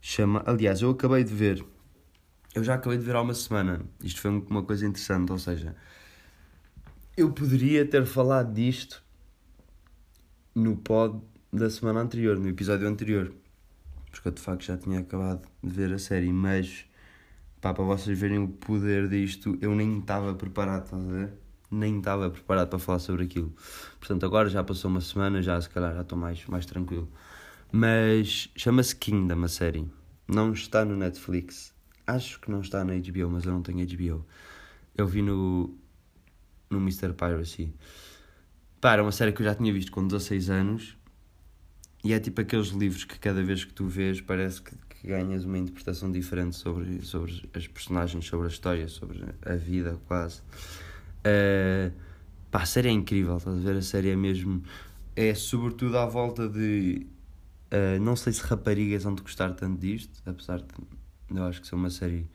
Chama, 0.02 0.44
aliás, 0.46 0.82
eu 0.82 0.92
acabei 0.92 1.24
de 1.24 1.34
ver 1.34 1.66
eu 2.58 2.64
já 2.64 2.74
acabei 2.74 2.98
de 2.98 3.04
ver 3.04 3.16
há 3.16 3.22
uma 3.22 3.36
semana. 3.36 3.82
Isto 4.04 4.20
foi 4.20 4.32
uma 4.32 4.64
coisa 4.64 4.86
interessante, 4.86 5.32
ou 5.32 5.38
seja, 5.38 5.76
eu 7.16 7.32
poderia 7.32 7.86
ter 7.86 8.04
falado 8.06 8.52
disto 8.52 9.04
no 10.56 10.76
pod 10.76 11.22
da 11.54 11.70
semana 11.70 12.00
anterior, 12.00 12.38
no 12.40 12.48
episódio 12.48 12.88
anterior, 12.88 13.32
porque 14.10 14.28
eu 14.28 14.32
de 14.32 14.42
facto 14.42 14.64
já 14.66 14.76
tinha 14.76 15.00
acabado 15.00 15.48
de 15.64 15.70
ver 15.70 15.94
a 15.94 16.00
série, 16.00 16.34
mas 16.34 16.86
pá, 17.62 17.76
para 17.76 17.84
vocês 17.84 18.18
verem 18.20 18.40
o 18.40 18.48
poder 18.48 19.08
disto, 19.08 19.56
eu 19.62 19.76
nem 19.76 20.00
estava 20.00 20.34
preparado, 20.34 20.86
estás 20.86 21.08
a 21.08 21.12
ver? 21.12 21.34
Nem 21.70 22.00
estava 22.00 22.30
preparado 22.32 22.70
para 22.70 22.80
falar 22.80 23.00
sobre 23.00 23.26
aquilo. 23.26 23.54
Portanto, 24.00 24.26
agora 24.26 24.50
já 24.50 24.64
passou 24.64 24.90
uma 24.90 25.02
semana, 25.02 25.44
já 25.44 25.62
se 25.62 25.70
calhar 25.70 25.94
já 25.94 26.02
estou 26.02 26.18
mais, 26.18 26.44
mais 26.48 26.66
tranquilo. 26.66 27.08
Mas 27.72 28.50
chama-se 28.56 28.96
Kingdom 28.96 29.44
a 29.44 29.48
série. 29.48 29.88
Não 30.28 30.54
está 30.54 30.84
no 30.84 30.96
Netflix 30.96 31.77
acho 32.08 32.40
que 32.40 32.50
não 32.50 32.62
está 32.62 32.84
na 32.84 32.94
HBO, 32.94 33.30
mas 33.30 33.44
eu 33.44 33.52
não 33.52 33.62
tenho 33.62 33.86
HBO. 33.86 34.26
Eu 34.96 35.06
vi 35.06 35.22
no, 35.22 35.78
no 36.70 36.80
Mr. 36.80 37.14
Piracy. 37.14 37.74
Pá, 38.80 38.94
era 38.94 39.04
uma 39.04 39.12
série 39.12 39.34
que 39.34 39.42
eu 39.42 39.46
já 39.46 39.54
tinha 39.54 39.72
visto 39.74 39.92
com 39.92 40.08
16 40.08 40.50
anos 40.50 40.98
e 42.04 42.14
é 42.14 42.20
tipo 42.20 42.40
aqueles 42.40 42.68
livros 42.68 43.04
que 43.04 43.20
cada 43.20 43.44
vez 43.44 43.66
que 43.66 43.74
tu 43.74 43.86
vês 43.86 44.22
parece 44.22 44.62
que, 44.62 44.72
que 44.90 45.08
ganhas 45.08 45.44
uma 45.44 45.58
interpretação 45.58 46.12
diferente 46.12 46.56
sobre, 46.56 47.02
sobre 47.04 47.50
as 47.54 47.68
personagens, 47.68 48.26
sobre 48.26 48.48
a 48.48 48.50
história, 48.50 48.88
sobre 48.88 49.24
a 49.46 49.56
vida 49.56 50.00
quase. 50.08 50.42
Uh, 51.20 51.92
pá, 52.50 52.62
a 52.62 52.66
série 52.66 52.88
é 52.88 52.92
incrível, 52.92 53.38
estás 53.38 53.58
a 53.58 53.60
ver? 53.60 53.76
A 53.76 53.82
série 53.82 54.10
é 54.10 54.16
mesmo. 54.16 54.64
É 55.16 55.34
sobretudo 55.36 55.98
à 55.98 56.06
volta 56.06 56.48
de. 56.48 57.06
Uh, 57.72 58.00
não 58.00 58.16
sei 58.16 58.32
se 58.32 58.42
raparigas 58.44 59.04
vão 59.04 59.16
te 59.16 59.22
gostar 59.22 59.54
tanto 59.54 59.80
disto, 59.82 60.22
apesar 60.26 60.60
de 60.60 60.68
eu 61.34 61.44
acho 61.46 61.62
que 61.62 61.74
é 61.74 61.78
uma 61.78 61.90
série 61.90 62.28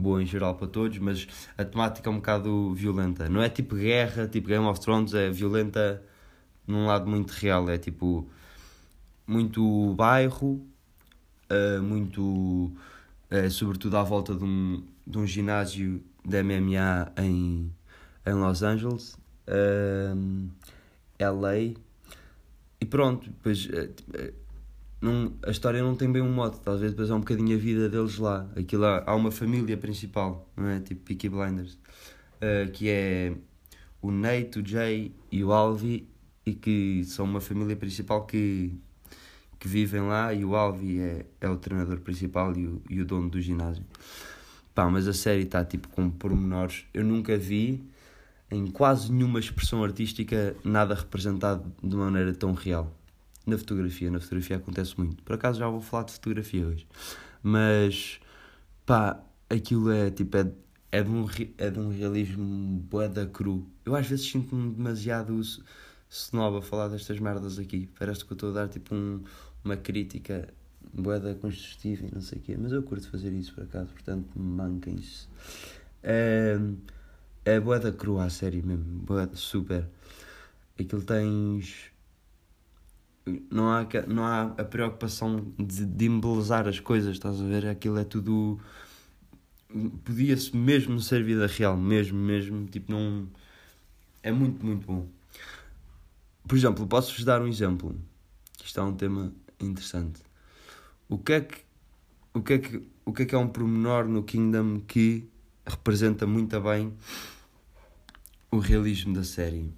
boa 0.00 0.22
em 0.22 0.26
geral 0.26 0.54
para 0.54 0.66
todos, 0.66 0.98
mas 0.98 1.28
a 1.56 1.64
temática 1.64 2.08
é 2.08 2.12
um 2.12 2.16
bocado 2.16 2.74
violenta. 2.74 3.28
Não 3.28 3.42
é 3.42 3.48
tipo 3.48 3.76
guerra, 3.76 4.26
tipo 4.26 4.48
Game 4.48 4.64
of 4.64 4.80
Thrones, 4.80 5.14
é 5.14 5.30
violenta 5.30 6.02
num 6.66 6.86
lado 6.86 7.06
muito 7.08 7.30
real. 7.30 7.68
É 7.68 7.78
tipo 7.78 8.28
muito 9.26 9.94
bairro, 9.94 10.66
uh, 11.50 11.82
muito. 11.82 12.72
Uh, 13.30 13.48
sobretudo 13.48 13.96
à 13.96 14.02
volta 14.02 14.34
de 14.34 14.42
um, 14.42 14.82
de 15.06 15.18
um 15.18 15.24
ginásio 15.26 16.02
de 16.24 16.42
MMA 16.42 17.12
em, 17.16 17.72
em 18.26 18.34
Los 18.34 18.62
Angeles, 18.62 19.14
uh, 19.46 20.50
eh, 21.18 21.30
LA. 21.30 21.78
E 22.80 22.86
pronto, 22.86 23.28
depois 23.28 23.68
não, 25.00 25.32
a 25.46 25.50
história 25.50 25.82
não 25.82 25.94
tem 25.94 26.12
bem 26.12 26.20
um 26.20 26.30
modo, 26.30 26.58
talvez 26.58 26.92
depois 26.92 27.08
é 27.08 27.14
um 27.14 27.20
bocadinho 27.20 27.56
a 27.56 27.58
vida 27.58 27.88
deles 27.88 28.18
lá. 28.18 28.46
Aquilo 28.54 28.84
há, 28.84 29.02
há 29.06 29.14
uma 29.14 29.30
família 29.30 29.76
principal, 29.76 30.46
não 30.54 30.68
é? 30.68 30.80
Tipo 30.80 31.00
Peaky 31.02 31.28
Blinders, 31.30 31.74
uh, 31.74 32.70
que 32.70 32.88
é 32.90 33.32
o 34.02 34.10
Nate, 34.10 34.58
o 34.58 34.66
Jay 34.66 35.14
e 35.32 35.42
o 35.42 35.52
Alvi, 35.52 36.06
e 36.44 36.52
que 36.52 37.02
são 37.04 37.24
uma 37.24 37.40
família 37.40 37.74
principal 37.76 38.26
que, 38.26 38.78
que 39.58 39.66
vivem 39.66 40.02
lá. 40.02 40.34
E 40.34 40.44
o 40.44 40.54
Alvi 40.54 41.00
é, 41.00 41.24
é 41.40 41.48
o 41.48 41.56
treinador 41.56 42.00
principal 42.00 42.54
e 42.54 42.66
o, 42.66 42.82
e 42.90 43.00
o 43.00 43.06
dono 43.06 43.30
do 43.30 43.40
ginásio. 43.40 43.84
Pá, 44.74 44.90
mas 44.90 45.08
a 45.08 45.14
série 45.14 45.44
está 45.44 45.64
tipo 45.64 45.88
com 45.88 46.10
pormenores. 46.10 46.84
Eu 46.92 47.04
nunca 47.04 47.38
vi 47.38 47.82
em 48.50 48.66
quase 48.66 49.10
nenhuma 49.10 49.40
expressão 49.40 49.82
artística 49.82 50.54
nada 50.62 50.94
representado 50.94 51.72
de 51.82 51.96
maneira 51.96 52.34
tão 52.34 52.52
real 52.52 52.99
na 53.50 53.58
fotografia. 53.58 54.10
Na 54.10 54.20
fotografia 54.20 54.56
acontece 54.56 54.98
muito. 54.98 55.22
Por 55.22 55.34
acaso 55.34 55.58
já 55.58 55.68
vou 55.68 55.80
falar 55.80 56.04
de 56.04 56.12
fotografia 56.12 56.66
hoje. 56.66 56.86
Mas, 57.42 58.20
pá, 58.86 59.22
aquilo 59.48 59.90
é 59.90 60.10
tipo, 60.10 60.36
é, 60.36 60.50
é, 60.92 61.02
de, 61.02 61.10
um, 61.10 61.26
é 61.58 61.70
de 61.70 61.78
um 61.78 61.90
realismo 61.90 62.80
boeda 62.88 63.26
cru. 63.26 63.66
Eu 63.84 63.94
às 63.94 64.06
vezes 64.06 64.26
sinto-me 64.30 64.72
demasiado 64.74 65.38
snob 66.08 66.58
a 66.58 66.62
falar 66.62 66.88
destas 66.88 67.18
merdas 67.18 67.58
aqui. 67.58 67.88
Parece 67.98 68.24
que 68.24 68.32
eu 68.32 68.34
estou 68.34 68.50
a 68.50 68.52
dar 68.52 68.68
tipo 68.68 68.94
um, 68.94 69.22
uma 69.64 69.76
crítica 69.76 70.48
boeda 70.92 71.34
construtiva 71.34 72.06
e 72.06 72.14
não 72.14 72.20
sei 72.20 72.38
o 72.38 72.42
quê. 72.42 72.56
Mas 72.58 72.72
eu 72.72 72.82
curto 72.82 73.08
fazer 73.08 73.32
isso 73.32 73.54
por 73.54 73.64
acaso, 73.64 73.90
portanto, 73.92 74.28
manquem-se. 74.36 75.26
É, 76.02 76.58
é 77.44 77.60
boeda 77.60 77.92
cru 77.92 78.18
a 78.18 78.30
série 78.30 78.62
mesmo, 78.62 78.84
boeda 78.84 79.36
super. 79.36 79.86
Aquilo 80.78 81.02
tens 81.02 81.89
não 83.50 83.70
há, 83.70 83.86
não 84.06 84.24
há 84.24 84.42
a 84.42 84.64
preocupação 84.64 85.52
de, 85.58 85.84
de 85.84 86.06
embelezar 86.06 86.66
as 86.66 86.80
coisas, 86.80 87.12
estás 87.12 87.40
a 87.40 87.44
ver? 87.44 87.66
Aquilo 87.66 87.98
é 87.98 88.04
tudo. 88.04 88.58
Podia-se 90.04 90.56
mesmo 90.56 91.00
ser 91.00 91.22
vida 91.22 91.46
real, 91.46 91.76
mesmo, 91.76 92.18
mesmo. 92.18 92.66
Tipo, 92.66 92.92
não. 92.92 93.28
É 94.22 94.32
muito, 94.32 94.64
muito 94.64 94.86
bom. 94.86 95.06
Por 96.46 96.56
exemplo, 96.56 96.86
posso-vos 96.86 97.24
dar 97.24 97.40
um 97.40 97.46
exemplo. 97.46 97.96
Isto 98.64 98.80
é 98.80 98.82
um 98.82 98.94
tema 98.94 99.32
interessante. 99.60 100.20
O 101.08 101.18
que 101.18 101.32
é 101.32 101.40
que. 101.40 101.58
O 102.32 102.42
que 102.42 102.52
é 102.52 102.58
que, 102.58 102.88
o 103.04 103.12
que, 103.12 103.22
é, 103.22 103.26
que 103.26 103.34
é 103.34 103.38
um 103.38 103.48
pormenor 103.48 104.06
no 104.06 104.22
Kingdom 104.22 104.80
que 104.80 105.28
representa 105.66 106.28
muito 106.28 106.60
bem 106.60 106.94
o 108.52 108.58
realismo 108.58 109.14
da 109.14 109.24
série? 109.24 109.72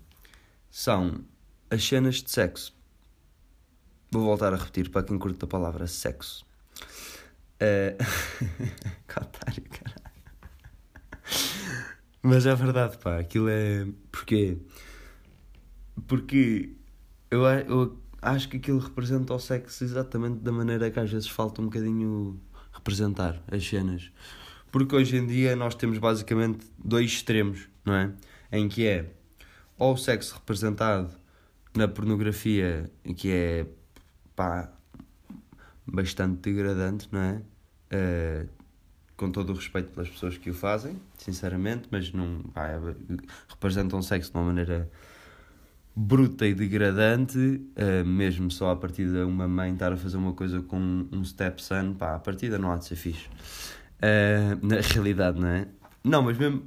São 0.70 1.24
as 1.70 1.82
cenas 1.82 2.16
de 2.22 2.30
sexo 2.30 2.74
Vou 4.12 4.24
voltar 4.24 4.52
a 4.52 4.56
repetir 4.58 4.90
para 4.90 5.02
quem 5.02 5.18
curte 5.18 5.42
a 5.42 5.48
palavra 5.48 5.86
sexo. 5.86 6.44
Uh... 7.62 7.96
que 9.08 9.60
caralho. 9.62 10.02
Mas 12.22 12.44
é 12.44 12.54
verdade, 12.54 12.98
pá, 12.98 13.18
aquilo 13.18 13.48
é. 13.48 13.86
Porquê? 14.10 14.58
Porque 16.06 16.74
eu, 17.30 17.46
eu 17.46 17.98
acho 18.20 18.50
que 18.50 18.58
aquilo 18.58 18.80
representa 18.80 19.32
o 19.32 19.38
sexo 19.38 19.82
exatamente 19.82 20.40
da 20.40 20.52
maneira 20.52 20.90
que 20.90 21.00
às 21.00 21.10
vezes 21.10 21.28
falta 21.28 21.62
um 21.62 21.64
bocadinho 21.64 22.38
representar 22.70 23.42
as 23.50 23.66
cenas. 23.66 24.12
Porque 24.70 24.94
hoje 24.94 25.16
em 25.16 25.26
dia 25.26 25.56
nós 25.56 25.74
temos 25.74 25.96
basicamente 25.96 26.66
dois 26.78 27.10
extremos, 27.10 27.66
não 27.82 27.94
é? 27.94 28.12
Em 28.52 28.68
que 28.68 28.86
é 28.86 29.10
ou 29.78 29.94
o 29.94 29.96
sexo 29.96 30.34
representado 30.34 31.10
na 31.74 31.88
pornografia, 31.88 32.90
que 33.16 33.32
é 33.32 33.66
pá, 34.34 34.70
bastante 35.86 36.50
degradante, 36.50 37.08
não 37.10 37.20
é? 37.20 37.42
Uh, 37.92 38.48
com 39.16 39.30
todo 39.30 39.50
o 39.50 39.54
respeito 39.54 39.90
pelas 39.90 40.08
pessoas 40.08 40.36
que 40.36 40.50
o 40.50 40.54
fazem, 40.54 41.00
sinceramente, 41.16 41.88
mas 41.90 42.12
não 42.12 42.42
pá, 42.54 42.68
é, 42.68 42.78
representam 43.48 44.02
sexo 44.02 44.32
de 44.32 44.36
uma 44.36 44.44
maneira 44.44 44.90
bruta 45.94 46.46
e 46.46 46.54
degradante, 46.54 47.38
uh, 47.38 48.04
mesmo 48.04 48.50
só 48.50 48.70
a 48.70 48.76
partir 48.76 49.08
de 49.08 49.18
uma 49.18 49.46
mãe 49.46 49.72
estar 49.72 49.92
a 49.92 49.96
fazer 49.96 50.16
uma 50.16 50.32
coisa 50.32 50.62
com 50.62 51.06
um 51.12 51.24
stepson, 51.24 51.94
pá, 51.94 52.14
a 52.14 52.18
partida 52.18 52.58
não 52.58 52.72
há 52.72 52.76
de 52.78 52.86
ser 52.86 52.96
fixe. 52.96 53.28
Uh, 53.98 54.66
na 54.66 54.80
realidade, 54.80 55.38
não 55.38 55.48
é? 55.48 55.68
Não, 56.02 56.22
mas 56.22 56.36
mesmo, 56.36 56.64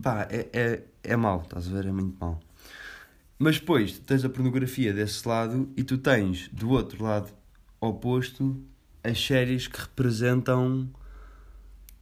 pá, 0.00 0.28
é, 0.30 0.48
é, 0.52 0.82
é 1.02 1.16
mau, 1.16 1.42
estás 1.42 1.66
a 1.66 1.70
ver? 1.70 1.86
É 1.86 1.92
muito 1.92 2.16
mau. 2.20 2.40
Mas 3.42 3.58
depois 3.58 3.92
tu 3.92 4.02
tens 4.02 4.22
a 4.22 4.28
pornografia 4.28 4.92
desse 4.92 5.26
lado 5.26 5.66
e 5.74 5.82
tu 5.82 5.96
tens 5.96 6.48
do 6.48 6.68
outro 6.68 7.02
lado 7.02 7.32
oposto 7.80 8.62
as 9.02 9.18
séries 9.18 9.66
que 9.66 9.80
representam 9.80 10.90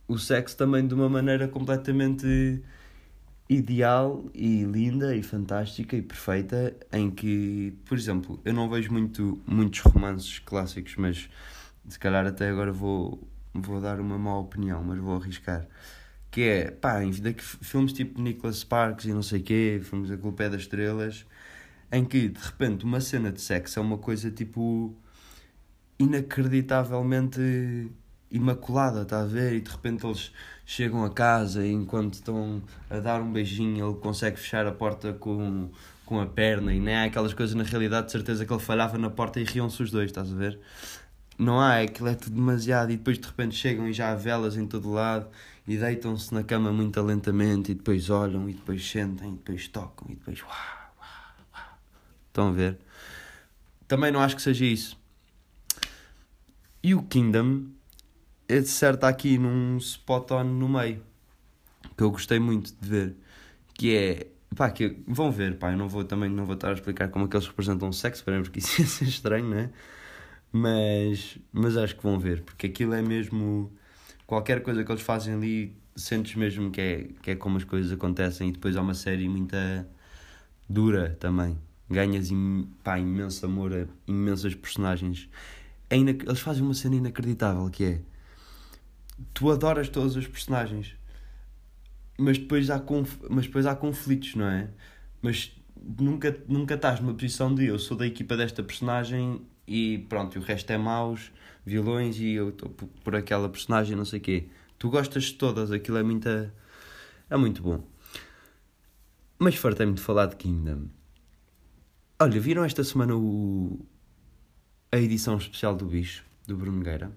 o 0.08 0.18
sexo 0.18 0.56
também 0.56 0.84
de 0.84 0.94
uma 0.94 1.08
maneira 1.08 1.46
completamente 1.46 2.60
ideal 3.48 4.28
e 4.34 4.64
linda 4.64 5.14
e 5.14 5.22
fantástica 5.22 5.96
e 5.96 6.02
perfeita 6.02 6.74
em 6.92 7.08
que, 7.08 7.72
por 7.84 7.96
exemplo, 7.96 8.40
eu 8.44 8.52
não 8.52 8.68
vejo 8.68 8.92
muito, 8.92 9.40
muitos 9.46 9.78
romances 9.78 10.40
clássicos, 10.40 10.96
mas 10.96 11.30
se 11.88 12.00
calhar 12.00 12.26
até 12.26 12.48
agora 12.48 12.72
vou, 12.72 13.22
vou 13.54 13.80
dar 13.80 14.00
uma 14.00 14.18
má 14.18 14.36
opinião, 14.36 14.82
mas 14.82 14.98
vou 14.98 15.14
arriscar. 15.14 15.68
Que 16.30 16.42
é, 16.42 16.70
pá, 16.70 17.02
em 17.02 17.12
filmes 17.12 17.92
tipo 17.92 18.20
Nicholas 18.20 18.58
Sparks 18.58 19.06
e 19.06 19.12
não 19.12 19.22
sei 19.22 19.40
quê, 19.40 19.80
filmes 19.82 20.10
da 20.10 20.16
Clube 20.16 20.48
das 20.48 20.62
Estrelas, 20.62 21.26
em 21.90 22.04
que 22.04 22.28
de 22.28 22.40
repente 22.40 22.84
uma 22.84 23.00
cena 23.00 23.32
de 23.32 23.40
sexo 23.40 23.78
é 23.78 23.82
uma 23.82 23.98
coisa 23.98 24.30
tipo 24.30 24.94
inacreditavelmente 25.98 27.90
imaculada, 28.30 29.02
está 29.02 29.22
a 29.22 29.26
ver? 29.26 29.54
E 29.54 29.60
de 29.60 29.70
repente 29.70 30.06
eles 30.06 30.32
chegam 30.64 31.04
a 31.04 31.10
casa 31.10 31.64
e 31.66 31.72
enquanto 31.72 32.14
estão 32.14 32.62
a 32.90 32.98
dar 32.98 33.20
um 33.22 33.32
beijinho 33.32 33.86
ele 33.86 33.96
consegue 33.98 34.38
fechar 34.38 34.66
a 34.66 34.72
porta 34.72 35.12
com, 35.14 35.70
com 36.04 36.20
a 36.20 36.26
perna 36.26 36.74
e 36.74 36.80
nem 36.80 36.94
há 36.94 37.04
aquelas 37.04 37.32
coisas 37.34 37.54
na 37.54 37.64
realidade 37.64 38.06
de 38.06 38.12
certeza 38.12 38.44
que 38.44 38.52
ele 38.52 38.62
falhava 38.62 38.98
na 38.98 39.10
porta 39.10 39.40
e 39.40 39.44
riam-se 39.44 39.82
os 39.82 39.90
dois, 39.90 40.06
estás 40.06 40.30
a 40.32 40.36
ver? 40.36 40.58
Não 41.38 41.60
há, 41.60 41.80
aquilo 41.80 42.08
é 42.08 42.14
tudo 42.14 42.34
demasiado 42.34 42.90
e 42.92 42.96
depois 42.96 43.18
de 43.18 43.26
repente 43.26 43.54
chegam 43.54 43.88
e 43.88 43.92
já 43.92 44.10
há 44.10 44.14
velas 44.14 44.56
em 44.56 44.66
todo 44.66 44.90
lado 44.90 45.28
e 45.68 45.76
deitam-se 45.76 46.32
na 46.32 46.42
cama 46.42 46.72
muito 46.72 46.98
lentamente 47.02 47.72
e 47.72 47.74
depois 47.74 48.08
olham 48.08 48.48
e 48.48 48.54
depois 48.54 48.90
sentem 48.90 49.28
e 49.28 49.32
depois 49.32 49.68
tocam 49.68 50.06
e 50.10 50.14
depois 50.14 50.40
uau, 50.40 50.50
uau, 50.50 51.34
uau. 51.54 51.78
Estão 52.26 52.48
a 52.48 52.52
ver? 52.52 52.78
Também 53.86 54.10
não 54.10 54.20
acho 54.20 54.34
que 54.34 54.40
seja 54.40 54.64
isso. 54.64 54.98
E 56.82 56.94
o 56.94 57.02
Kingdom 57.02 57.66
é 58.48 58.60
de 58.60 58.68
certo 58.68 59.04
aqui 59.04 59.36
num 59.36 59.76
spot 59.76 60.30
on 60.30 60.44
no 60.44 60.70
meio 60.70 61.02
que 61.94 62.02
eu 62.02 62.10
gostei 62.10 62.38
muito 62.38 62.72
de 62.80 62.88
ver 62.88 63.16
que 63.74 63.94
é 63.94 64.26
pá, 64.56 64.70
que 64.70 64.96
vão 65.06 65.30
ver, 65.30 65.58
pá, 65.58 65.72
eu 65.72 65.76
não 65.76 65.88
vou 65.88 66.02
também 66.02 66.30
não 66.30 66.46
vou 66.46 66.54
estar 66.54 66.70
a 66.70 66.72
explicar 66.72 67.08
como 67.08 67.26
é 67.26 67.28
que 67.28 67.36
eles 67.36 67.46
representam 67.46 67.90
o 67.90 67.92
sexo, 67.92 68.24
porque 68.24 68.60
isso 68.60 68.80
ia 68.80 68.86
ser 68.86 69.04
estranho, 69.04 69.50
não 69.50 69.58
é? 69.58 69.70
Mas, 70.50 71.38
mas 71.52 71.76
acho 71.76 71.94
que 71.94 72.02
vão 72.02 72.18
ver, 72.18 72.42
porque 72.42 72.68
aquilo 72.68 72.94
é 72.94 73.02
mesmo 73.02 73.70
qualquer 74.28 74.62
coisa 74.62 74.84
que 74.84 74.92
eles 74.92 75.02
fazem 75.02 75.34
ali, 75.34 75.76
sentes 75.96 76.36
mesmo 76.36 76.70
que 76.70 76.80
é, 76.80 77.08
que 77.22 77.30
é 77.30 77.34
como 77.34 77.56
as 77.56 77.64
coisas 77.64 77.90
acontecem 77.90 78.50
e 78.50 78.52
depois 78.52 78.76
há 78.76 78.82
uma 78.82 78.92
série 78.92 79.26
muito 79.26 79.56
dura 80.68 81.16
também. 81.18 81.58
Ganhas 81.90 82.28
pá, 82.84 82.98
imenso 82.98 83.46
amor 83.46 83.72
a 83.72 83.86
imensas 84.06 84.54
personagens. 84.54 85.30
É 85.88 85.96
inac... 85.96 86.22
Eles 86.26 86.40
fazem 86.40 86.62
uma 86.62 86.74
cena 86.74 86.96
inacreditável 86.96 87.70
que 87.70 87.84
é 87.84 88.00
tu 89.32 89.50
adoras 89.50 89.88
todos 89.88 90.14
os 90.14 90.26
personagens, 90.26 90.94
mas 92.18 92.36
depois 92.36 92.68
há, 92.68 92.78
conf... 92.78 93.16
mas 93.30 93.46
depois 93.46 93.64
há 93.64 93.74
conflitos, 93.74 94.34
não 94.34 94.46
é? 94.46 94.68
Mas 95.22 95.56
nunca, 95.98 96.38
nunca 96.46 96.74
estás 96.74 97.00
numa 97.00 97.14
posição 97.14 97.54
de 97.54 97.64
eu 97.64 97.78
sou 97.78 97.96
da 97.96 98.06
equipa 98.06 98.36
desta 98.36 98.62
personagem 98.62 99.40
e 99.68 99.98
pronto, 100.08 100.36
e 100.36 100.38
o 100.38 100.42
resto 100.42 100.70
é 100.72 100.78
maus, 100.78 101.30
vilões 101.64 102.18
e 102.18 102.32
eu 102.32 102.48
estou 102.48 102.70
por 102.70 103.14
aquela 103.14 103.48
personagem, 103.48 103.96
não 103.96 104.04
sei 104.04 104.18
o 104.18 104.22
quê. 104.22 104.48
Tu 104.78 104.88
gostas 104.88 105.24
de 105.24 105.34
todas, 105.34 105.70
aquilo 105.70 105.98
é 105.98 106.02
muito, 106.02 106.28
é 106.28 107.36
muito 107.36 107.62
bom. 107.62 107.84
Mas 109.38 109.54
fartei-me 109.54 109.94
de 109.94 110.00
falar 110.00 110.26
de 110.26 110.36
Kingdom. 110.36 110.86
Olha, 112.20 112.40
viram 112.40 112.64
esta 112.64 112.82
semana 112.82 113.14
o... 113.16 113.78
a 114.90 114.96
edição 114.98 115.36
especial 115.36 115.76
do 115.76 115.86
Bicho, 115.86 116.24
do 116.46 116.56
Bruno 116.56 116.82
Gueira? 116.82 117.12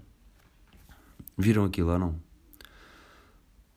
Viram 1.38 1.66
aquilo 1.66 1.92
ou 1.92 1.98
não? 1.98 2.20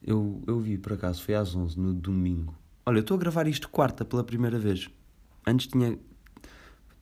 Eu, 0.02 0.42
eu 0.46 0.60
vi 0.60 0.76
por 0.76 0.92
acaso, 0.92 1.22
foi 1.22 1.34
às 1.34 1.54
11 1.54 1.80
no 1.80 1.94
domingo. 1.94 2.54
Olha, 2.84 2.98
eu 2.98 3.00
estou 3.00 3.14
a 3.14 3.20
gravar 3.20 3.46
isto 3.46 3.70
quarta 3.70 4.04
pela 4.04 4.22
primeira 4.22 4.58
vez. 4.58 4.90
Antes 5.46 5.68
tinha. 5.68 5.98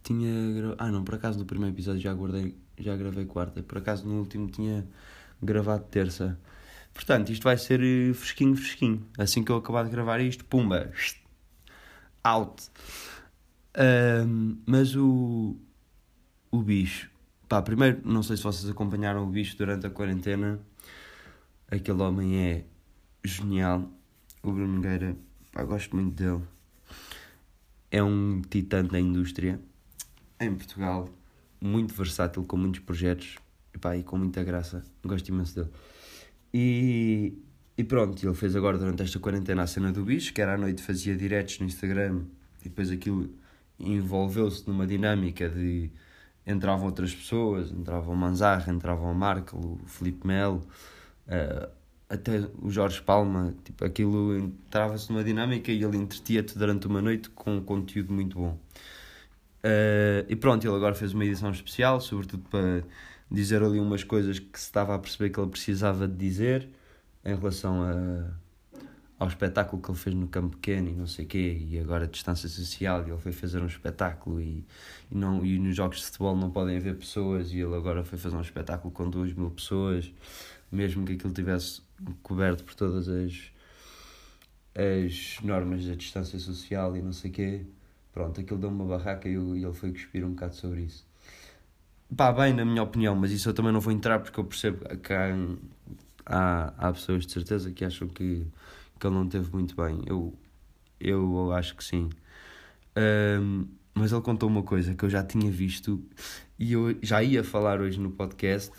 Tinha. 0.02 0.74
Ah, 0.78 0.90
não, 0.90 1.04
por 1.04 1.14
acaso 1.14 1.38
no 1.38 1.44
primeiro 1.44 1.74
episódio 1.74 2.00
já 2.00 2.12
guardei. 2.12 2.56
Já 2.78 2.96
gravei 2.96 3.24
quarta. 3.24 3.62
Por 3.62 3.78
acaso 3.78 4.06
no 4.06 4.18
último 4.18 4.48
tinha 4.48 4.86
gravado 5.42 5.84
terça. 5.84 6.38
Portanto, 6.92 7.32
isto 7.32 7.42
vai 7.44 7.56
ser 7.56 7.80
eh, 7.82 8.12
fresquinho, 8.12 8.56
fresquinho. 8.56 9.06
Assim 9.18 9.42
que 9.42 9.50
eu 9.50 9.56
acabar 9.56 9.84
de 9.84 9.90
gravar 9.90 10.20
isto, 10.20 10.44
pumba! 10.44 10.92
Out! 12.22 12.70
Um, 14.26 14.58
mas 14.66 14.94
o. 14.96 15.56
O 16.50 16.60
bicho 16.60 17.10
Pá, 17.52 17.60
primeiro, 17.60 18.00
não 18.02 18.22
sei 18.22 18.38
se 18.38 18.42
vocês 18.42 18.70
acompanharam 18.70 19.24
o 19.24 19.26
bicho 19.26 19.58
durante 19.58 19.86
a 19.86 19.90
quarentena. 19.90 20.58
Aquele 21.70 22.00
homem 22.00 22.38
é 22.38 22.64
genial. 23.22 23.90
O 24.42 24.50
Bruno 24.52 24.76
Nogueira, 24.76 25.14
pá, 25.52 25.62
gosto 25.62 25.94
muito 25.94 26.14
dele. 26.14 26.42
É 27.90 28.02
um 28.02 28.40
titã 28.40 28.82
da 28.82 28.98
indústria 28.98 29.60
em 30.44 30.54
Portugal. 30.54 31.08
Muito 31.60 31.94
versátil, 31.94 32.44
com 32.44 32.56
muitos 32.56 32.80
projetos 32.80 33.36
e, 33.74 33.78
pá, 33.78 33.96
e 33.96 34.02
com 34.02 34.16
muita 34.16 34.42
graça. 34.42 34.84
Gosto 35.04 35.28
imenso 35.28 35.54
dele. 35.54 35.70
E, 36.52 37.32
e 37.78 37.84
pronto, 37.84 38.24
ele 38.24 38.34
fez 38.34 38.54
agora 38.56 38.76
durante 38.76 39.02
esta 39.02 39.18
quarentena 39.18 39.62
a 39.62 39.66
cena 39.66 39.92
do 39.92 40.04
bicho, 40.04 40.32
que 40.34 40.42
era 40.42 40.54
à 40.54 40.58
noite 40.58 40.82
fazia 40.82 41.16
diretos 41.16 41.58
no 41.60 41.66
Instagram 41.66 42.22
e 42.60 42.68
depois 42.68 42.90
aquilo 42.90 43.30
envolveu-se 43.78 44.66
numa 44.68 44.86
dinâmica 44.86 45.48
de 45.48 45.90
entravam 46.46 46.86
outras 46.86 47.14
pessoas, 47.14 47.70
entravam 47.70 48.14
o 48.14 48.16
Manzarra, 48.16 48.72
entravam 48.72 49.10
o 49.10 49.14
Marco, 49.14 49.56
o 49.56 49.86
Felipe 49.86 50.26
Melo, 50.26 50.66
uh, 51.26 51.70
até 52.08 52.48
o 52.60 52.70
Jorge 52.70 53.00
Palma, 53.00 53.54
tipo, 53.64 53.84
aquilo 53.84 54.36
entrava-se 54.36 55.10
numa 55.10 55.24
dinâmica 55.24 55.72
e 55.72 55.82
ele 55.82 55.96
entretia-te 55.96 56.58
durante 56.58 56.86
uma 56.86 57.00
noite 57.00 57.30
com 57.30 57.56
um 57.56 57.62
conteúdo 57.62 58.12
muito 58.12 58.38
bom. 58.38 58.58
Uh, 59.64 60.26
e 60.28 60.34
pronto, 60.34 60.66
ele 60.66 60.74
agora 60.74 60.94
fez 60.94 61.12
uma 61.12 61.24
edição 61.24 61.50
especial, 61.50 62.00
sobretudo 62.00 62.48
para 62.48 62.82
dizer 63.30 63.62
ali 63.62 63.78
umas 63.78 64.02
coisas 64.04 64.38
que 64.38 64.58
se 64.58 64.66
estava 64.66 64.94
a 64.94 64.98
perceber 64.98 65.30
que 65.30 65.40
ele 65.40 65.50
precisava 65.50 66.06
de 66.08 66.16
dizer 66.16 66.68
em 67.24 67.34
relação 67.34 67.82
a 67.82 68.42
ao 69.22 69.28
espetáculo 69.28 69.80
que 69.80 69.88
ele 69.88 69.98
fez 69.98 70.16
no 70.16 70.26
campo 70.26 70.56
pequeno 70.56 70.88
e 70.88 70.92
não 70.94 71.06
sei 71.06 71.24
o 71.24 71.28
quê, 71.28 71.56
e 71.68 71.78
agora 71.78 72.06
a 72.06 72.08
distância 72.08 72.48
social, 72.48 73.06
e 73.06 73.10
ele 73.10 73.20
foi 73.20 73.30
fazer 73.30 73.62
um 73.62 73.66
espetáculo 73.66 74.40
e, 74.40 74.66
e, 75.08 75.14
não, 75.14 75.46
e 75.46 75.60
nos 75.60 75.76
jogos 75.76 75.98
de 75.98 76.06
futebol 76.06 76.36
não 76.36 76.50
podem 76.50 76.76
haver 76.76 76.96
pessoas, 76.96 77.52
e 77.52 77.60
ele 77.60 77.72
agora 77.76 78.02
foi 78.02 78.18
fazer 78.18 78.34
um 78.34 78.40
espetáculo 78.40 78.92
com 78.92 79.08
duas 79.08 79.32
mil 79.32 79.48
pessoas, 79.48 80.12
mesmo 80.72 81.06
que 81.06 81.12
aquilo 81.12 81.32
tivesse 81.32 81.82
coberto 82.20 82.64
por 82.64 82.74
todas 82.74 83.08
as, 83.08 83.52
as 84.74 85.36
normas 85.44 85.86
da 85.86 85.94
distância 85.94 86.36
social 86.40 86.96
e 86.96 87.00
não 87.00 87.12
sei 87.12 87.30
o 87.30 87.34
quê. 87.34 87.66
Pronto, 88.12 88.40
aquilo 88.40 88.58
deu 88.58 88.68
uma 88.68 88.84
barraca 88.84 89.28
e, 89.28 89.34
eu, 89.34 89.56
e 89.56 89.64
ele 89.64 89.72
foi 89.72 89.92
cuspir 89.92 90.24
um 90.24 90.30
bocado 90.30 90.54
sobre 90.54 90.82
isso. 90.82 91.06
Pá, 92.14 92.30
bem, 92.30 92.52
na 92.52 92.64
minha 92.64 92.82
opinião, 92.82 93.14
mas 93.16 93.30
isso 93.30 93.48
eu 93.48 93.54
também 93.54 93.72
não 93.72 93.80
vou 93.80 93.92
entrar 93.92 94.18
porque 94.20 94.38
eu 94.38 94.44
percebo 94.44 94.84
que 94.98 95.12
há, 95.12 95.34
há, 96.26 96.74
há 96.76 96.92
pessoas 96.92 97.26
de 97.26 97.32
certeza 97.32 97.72
que 97.72 97.84
acham 97.84 98.06
que 98.08 98.46
que 99.02 99.06
ele 99.08 99.16
não 99.16 99.28
teve 99.28 99.52
muito 99.52 99.74
bem. 99.74 100.00
Eu, 100.06 100.32
eu 101.00 101.52
acho 101.52 101.74
que 101.76 101.82
sim. 101.82 102.08
Um, 102.96 103.66
mas 103.94 104.12
ele 104.12 104.22
contou 104.22 104.48
uma 104.48 104.62
coisa 104.62 104.94
que 104.94 105.04
eu 105.04 105.10
já 105.10 105.24
tinha 105.24 105.50
visto 105.50 106.02
e 106.58 106.72
eu 106.72 106.96
já 107.02 107.22
ia 107.22 107.42
falar 107.42 107.80
hoje 107.80 107.98
no 107.98 108.12
podcast 108.12 108.72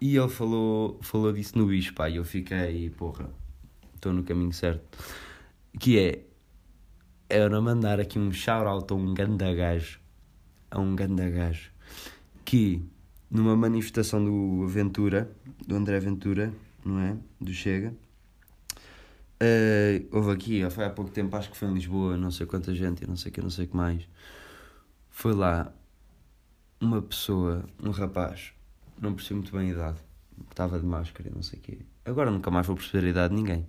e 0.00 0.16
ele 0.16 0.28
falou, 0.28 0.98
falou 1.02 1.32
disso 1.32 1.56
no 1.58 1.66
bicho, 1.66 1.92
pá, 1.94 2.08
e 2.08 2.16
eu 2.16 2.24
fiquei, 2.24 2.88
porra, 2.90 3.30
estou 3.94 4.12
no 4.12 4.24
caminho 4.24 4.52
certo. 4.52 4.82
Que 5.78 5.98
é, 5.98 6.24
era 7.34 7.60
mandar 7.60 7.98
aqui 8.00 8.18
um 8.18 8.32
shout-out 8.32 8.92
a 8.92 8.96
um 8.96 9.14
ganda 9.14 9.54
gajo, 9.54 9.98
a 10.70 10.80
um 10.80 10.94
ganda 10.94 11.28
gajo, 11.30 11.70
que 12.44 12.84
numa 13.30 13.56
manifestação 13.56 14.24
do 14.24 14.66
Ventura, 14.66 15.30
do 15.66 15.74
André 15.74 15.98
Ventura, 16.00 16.52
não 16.84 17.00
é? 17.00 17.16
Do 17.40 17.52
Chega, 17.52 17.94
Uh, 19.42 20.06
houve 20.12 20.30
aqui, 20.30 20.70
foi 20.70 20.84
há 20.84 20.90
pouco 20.90 21.10
tempo, 21.10 21.36
acho 21.36 21.50
que 21.50 21.56
foi 21.56 21.66
em 21.66 21.74
Lisboa, 21.74 22.16
não 22.16 22.30
sei 22.30 22.46
quanta 22.46 22.72
gente, 22.72 23.04
não 23.08 23.16
sei 23.16 23.32
que, 23.32 23.40
não 23.40 23.50
sei 23.50 23.66
que 23.66 23.76
mais. 23.76 24.08
Foi 25.10 25.34
lá 25.34 25.72
uma 26.80 27.02
pessoa, 27.02 27.64
um 27.82 27.90
rapaz, 27.90 28.52
não 29.00 29.14
percebi 29.14 29.40
muito 29.40 29.50
bem 29.50 29.70
a 29.70 29.72
idade, 29.72 29.98
estava 30.48 30.78
de 30.78 30.86
máscara, 30.86 31.28
não 31.34 31.42
sei 31.42 31.58
o 31.58 31.62
quê. 31.62 31.78
Agora 32.04 32.30
nunca 32.30 32.52
mais 32.52 32.68
vou 32.68 32.76
perceber 32.76 33.04
a 33.04 33.10
idade 33.10 33.34
de 33.34 33.42
ninguém. 33.42 33.68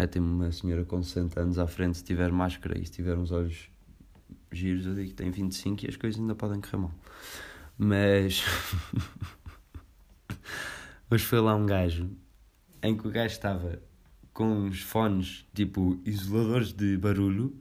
Metem-me 0.00 0.28
uma 0.28 0.50
senhora 0.50 0.82
com 0.82 1.02
60 1.02 1.38
anos 1.38 1.58
à 1.58 1.66
frente 1.66 1.98
se 1.98 2.04
tiver 2.04 2.32
máscara 2.32 2.80
e 2.80 2.86
se 2.86 2.90
tiver 2.90 3.18
uns 3.18 3.30
olhos 3.30 3.68
giros, 4.50 4.86
eu 4.86 4.94
digo 4.94 5.08
que 5.08 5.14
tem 5.14 5.30
25 5.30 5.84
e 5.84 5.88
as 5.90 5.96
coisas 5.96 6.18
ainda 6.18 6.34
podem 6.34 6.58
correr 6.58 6.78
mal. 6.78 6.94
Mas. 7.76 8.42
Mas 11.10 11.20
foi 11.20 11.38
lá 11.40 11.54
um 11.54 11.66
gajo 11.66 12.08
em 12.82 12.96
que 12.96 13.06
o 13.06 13.10
gajo 13.10 13.34
estava 13.34 13.78
com 14.32 14.46
uns 14.46 14.80
fones 14.80 15.44
tipo 15.52 16.00
isoladores 16.06 16.72
de 16.72 16.96
barulho 16.96 17.54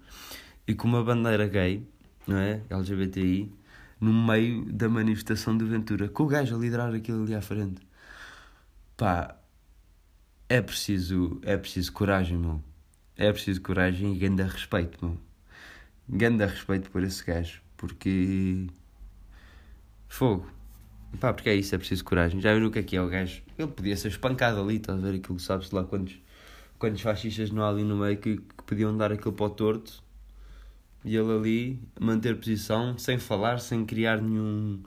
e 0.65 0.73
com 0.73 0.88
uma 0.88 1.04
bandeira 1.04 1.45
gay, 1.45 1.86
não 2.25 2.38
é? 2.38 2.62
LGBTI, 2.69 3.52
no 3.99 4.13
meio 4.13 4.63
da 4.71 4.88
manifestação 4.88 5.58
de 5.58 5.65
Ventura, 5.65 6.08
com 6.08 6.23
o 6.23 6.28
gajo 6.28 6.56
a 6.56 6.60
liderar 6.60 6.95
aquilo 6.95 7.23
ali 7.23 7.36
à 7.36 7.41
frente. 7.41 7.82
Pá, 8.95 9.38
é 10.50 10.62
preciso, 10.62 11.40
é 11.44 11.56
preciso 11.56 11.94
coragem, 11.94 12.38
meu. 12.38 12.62
é 13.16 13.32
preciso 13.32 13.62
coragem 13.62 14.14
e 14.14 14.18
grande 14.18 14.44
respeito, 14.44 14.98
meu. 15.06 15.18
Grande 16.10 16.46
respeito 16.46 16.90
por 16.90 17.04
esse 17.04 17.24
gajo, 17.24 17.62
porque. 17.78 18.68
Fogo. 20.08 20.50
Pá, 21.20 21.34
porque 21.34 21.50
é 21.50 21.56
isso, 21.56 21.74
é 21.76 21.78
preciso 21.78 22.04
coragem. 22.04 22.42
Já 22.42 22.54
viram 22.54 22.68
o 22.68 22.72
que 22.72 22.80
é 22.80 22.84
que 22.84 22.96
é 22.96 23.02
o 23.02 23.08
gajo? 23.08 23.42
Ele 23.58 23.68
podia 23.68 23.96
ser 23.96 24.10
espancado 24.10 24.60
ali, 24.62 24.78
estás 24.78 24.98
a 24.98 25.02
ver 25.02 25.18
aquilo, 25.18 25.40
sabes 25.40 25.72
lá 25.72 25.84
quantos, 25.84 26.20
quantos 26.80 27.02
fascistas 27.02 27.52
não 27.52 27.64
há 27.64 27.70
ali 27.70 27.84
no 27.84 27.98
meio 27.98 28.18
que, 28.18 28.38
que 28.38 28.64
podiam 28.66 28.96
dar 28.98 29.12
aquilo 29.12 29.34
para 29.34 29.46
o 29.46 29.50
torto 29.50 30.04
e 31.04 31.16
ele 31.16 31.32
ali 31.32 31.80
manter 32.00 32.36
posição 32.38 32.98
sem 32.98 33.18
falar, 33.18 33.60
sem 33.60 33.86
criar 33.86 34.22
nenhum. 34.22 34.84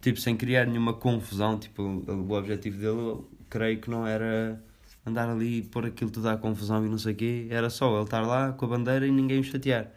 Tipo, 0.00 0.20
sem 0.20 0.36
criar 0.36 0.66
nenhuma 0.66 0.94
confusão. 0.94 1.58
Tipo, 1.58 1.82
o 1.82 2.32
objetivo 2.32 2.78
dele, 2.78 3.24
creio 3.50 3.80
que 3.80 3.90
não 3.90 4.06
era 4.06 4.62
andar 5.06 5.28
ali 5.30 5.58
e 5.58 5.62
pôr 5.62 5.86
aquilo 5.86 6.10
tudo 6.10 6.28
à 6.28 6.36
confusão 6.36 6.84
e 6.84 6.88
não 6.88 6.98
sei 6.98 7.12
o 7.12 7.16
quê. 7.16 7.46
Era 7.48 7.70
só 7.70 7.94
ele 7.94 8.04
estar 8.04 8.20
lá 8.20 8.52
com 8.52 8.66
a 8.66 8.68
bandeira 8.68 9.06
e 9.06 9.10
ninguém 9.10 9.38
o 9.38 9.44
chatear. 9.44 9.90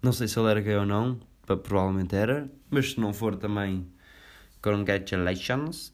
Não 0.00 0.12
sei 0.12 0.28
se 0.28 0.38
ele 0.38 0.48
era 0.48 0.60
gay 0.60 0.76
ou 0.76 0.86
não, 0.86 1.18
provavelmente 1.44 2.14
era, 2.14 2.48
mas 2.70 2.92
se 2.92 3.00
não 3.00 3.12
for 3.12 3.34
também, 3.34 3.86
congratulations. 4.62 5.92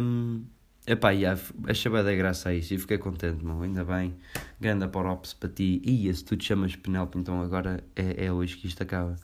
Um, 0.00 0.44
epá, 0.86 1.10
yeah, 1.10 1.40
achei 1.68 1.90
bem 1.90 2.04
da 2.04 2.14
graça 2.14 2.50
a 2.50 2.54
isso 2.54 2.72
e 2.72 2.78
fiquei 2.78 2.98
contente, 2.98 3.44
meu. 3.44 3.60
ainda 3.60 3.84
bem. 3.84 4.14
Ganda 4.60 4.86
para 4.86 5.10
ops 5.10 5.34
para 5.34 5.48
ti. 5.48 5.82
E 5.84 6.12
se 6.14 6.24
tu 6.24 6.36
te 6.36 6.44
chamas 6.44 6.76
Penelope, 6.76 7.18
então 7.18 7.42
agora 7.42 7.82
é, 7.96 8.26
é 8.26 8.32
hoje 8.32 8.56
que 8.56 8.68
isto 8.68 8.80
acaba. 8.80 9.16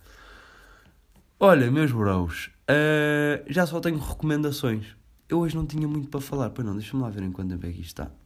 Olha, 1.38 1.70
meus 1.70 1.92
bros, 1.92 2.50
uh, 2.68 3.44
já 3.48 3.66
só 3.66 3.80
tenho 3.80 3.98
recomendações. 3.98 4.96
Eu 5.28 5.40
hoje 5.40 5.56
não 5.56 5.66
tinha 5.66 5.88
muito 5.88 6.08
para 6.08 6.20
falar, 6.20 6.50
pois 6.50 6.66
não, 6.66 6.74
deixa-me 6.74 7.02
lá 7.02 7.08
ver 7.08 7.22
em 7.22 7.32
quanto 7.32 7.50
tempo 7.50 7.66
é 7.66 7.72
que 7.72 7.80
isto 7.80 8.02
está 8.02 8.21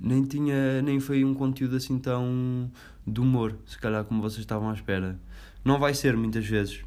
nem 0.00 0.24
tinha 0.24 0.82
nem 0.82 1.00
foi 1.00 1.24
um 1.24 1.34
conteúdo 1.34 1.76
assim 1.76 1.98
tão 1.98 2.70
de 3.06 3.20
humor, 3.20 3.56
se 3.66 3.78
calhar 3.78 4.04
como 4.04 4.20
vocês 4.20 4.40
estavam 4.40 4.70
à 4.70 4.74
espera. 4.74 5.18
Não 5.64 5.78
vai 5.78 5.94
ser 5.94 6.16
muitas 6.16 6.46
vezes. 6.46 6.84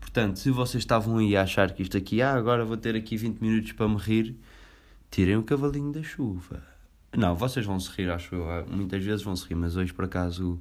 Portanto, 0.00 0.38
se 0.38 0.50
vocês 0.50 0.82
estavam 0.82 1.18
aí 1.18 1.36
a 1.36 1.42
achar 1.42 1.72
que 1.72 1.82
isto 1.82 1.96
aqui, 1.96 2.22
ah, 2.22 2.34
agora 2.34 2.64
vou 2.64 2.76
ter 2.76 2.96
aqui 2.96 3.16
20 3.16 3.40
minutos 3.40 3.72
para 3.72 3.88
me 3.88 3.96
rir, 3.96 4.36
tirem 5.10 5.36
o 5.36 5.42
cavalinho 5.42 5.92
da 5.92 6.02
chuva. 6.02 6.62
Não, 7.16 7.36
vocês 7.36 7.66
vão 7.66 7.78
se 7.78 7.90
rir, 7.90 8.10
acho 8.10 8.34
eu. 8.34 8.50
Ah, 8.50 8.64
muitas 8.68 9.04
vezes 9.04 9.22
vão 9.22 9.36
se 9.36 9.46
rir, 9.46 9.54
mas 9.54 9.76
hoje 9.76 9.92
por 9.92 10.04
acaso. 10.04 10.60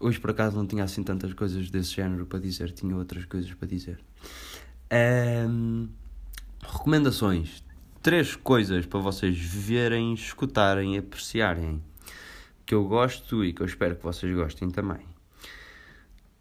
Hoje 0.00 0.18
por 0.18 0.30
acaso 0.30 0.56
não 0.56 0.66
tinha 0.66 0.82
assim 0.82 1.02
tantas 1.02 1.32
coisas 1.34 1.70
desse 1.70 1.94
género 1.94 2.26
para 2.26 2.40
dizer, 2.40 2.72
tinha 2.72 2.96
outras 2.96 3.24
coisas 3.24 3.52
para 3.54 3.68
dizer. 3.68 4.00
Um, 5.48 5.88
recomendações 6.60 7.62
três 8.02 8.34
coisas 8.34 8.84
para 8.84 8.98
vocês 8.98 9.38
verem, 9.38 10.12
escutarem, 10.12 10.98
apreciarem. 10.98 11.80
Que 12.66 12.74
eu 12.74 12.84
gosto 12.84 13.44
e 13.44 13.52
que 13.52 13.62
eu 13.62 13.66
espero 13.66 13.96
que 13.96 14.02
vocês 14.02 14.34
gostem 14.34 14.70
também. 14.70 15.06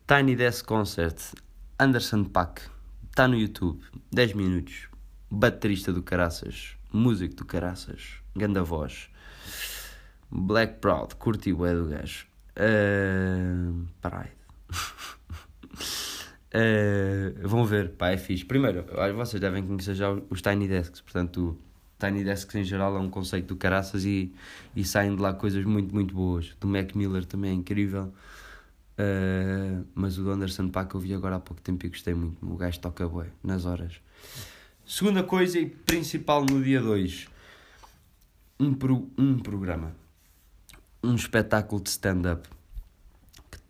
Tiny 0.07 0.35
Desk 0.35 0.65
Concert, 0.65 1.17
Anderson 1.79 2.23
Paak. 2.23 2.63
Está 3.09 3.27
no 3.27 3.35
YouTube, 3.37 3.83
10 4.11 4.33
minutos. 4.33 4.87
Baterista 5.29 5.93
do 5.93 6.03
Caraças, 6.03 6.75
músico 6.91 7.35
do 7.35 7.45
Caraças, 7.45 8.15
ganda 8.35 8.63
voz. 8.63 9.09
Black 10.29 10.79
Proud, 10.79 11.15
curti 11.15 11.53
o 11.53 11.57
do 11.57 11.89
gajo. 11.89 12.27
Uh, 12.57 13.85
Pride. 14.01 14.35
Uh, 16.53 17.47
vão 17.47 17.63
ver, 17.63 17.91
pá, 17.91 18.09
é 18.09 18.17
fixe. 18.17 18.43
Primeiro, 18.43 18.85
vocês 19.15 19.39
devem 19.39 19.65
conhecer 19.65 19.95
já 19.95 20.11
os 20.11 20.41
Tiny 20.41 20.67
Desks, 20.67 20.99
portanto, 20.99 21.57
Tiny 21.97 22.23
Desks 22.23 22.55
em 22.55 22.63
geral 22.63 22.95
é 22.97 22.99
um 22.99 23.09
conceito 23.09 23.47
do 23.47 23.55
caraças 23.55 24.03
e, 24.03 24.33
e 24.75 24.83
saem 24.83 25.15
de 25.15 25.21
lá 25.21 25.33
coisas 25.33 25.63
muito, 25.63 25.93
muito 25.93 26.13
boas. 26.13 26.53
Do 26.59 26.67
Mac 26.67 26.93
Miller 26.93 27.23
também 27.25 27.51
é 27.51 27.53
incrível, 27.53 28.13
uh, 28.97 29.85
mas 29.95 30.17
o 30.17 30.23
do 30.23 30.31
Anderson 30.31 30.67
Paak 30.67 30.93
eu 30.93 30.99
vi 30.99 31.13
agora 31.13 31.37
há 31.37 31.39
pouco 31.39 31.61
tempo 31.61 31.85
e 31.85 31.89
gostei 31.89 32.13
muito. 32.13 32.45
O 32.45 32.57
gajo 32.57 32.79
toca 32.79 33.07
bué, 33.07 33.27
nas 33.41 33.65
horas. 33.65 34.01
Segunda 34.85 35.23
coisa 35.23 35.57
e 35.57 35.67
principal 35.67 36.43
no 36.43 36.61
dia 36.61 36.81
2, 36.81 37.27
um, 38.59 38.73
pro, 38.73 39.09
um 39.17 39.39
programa, 39.39 39.95
um 41.01 41.15
espetáculo 41.15 41.81
de 41.81 41.89
stand-up 41.89 42.49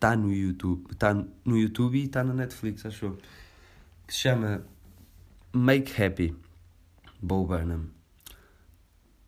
está 0.02 0.16
no 0.16 0.32
YouTube, 0.32 0.84
está 0.90 1.14
no 1.14 1.56
YouTube 1.56 1.96
e 1.96 2.06
está 2.06 2.24
na 2.24 2.34
Netflix, 2.34 2.84
achou? 2.84 3.16
Que 4.04 4.12
se 4.12 4.18
chama 4.18 4.66
Make 5.52 6.02
Happy, 6.02 6.36
Bo 7.22 7.46
Burnham. 7.46 7.86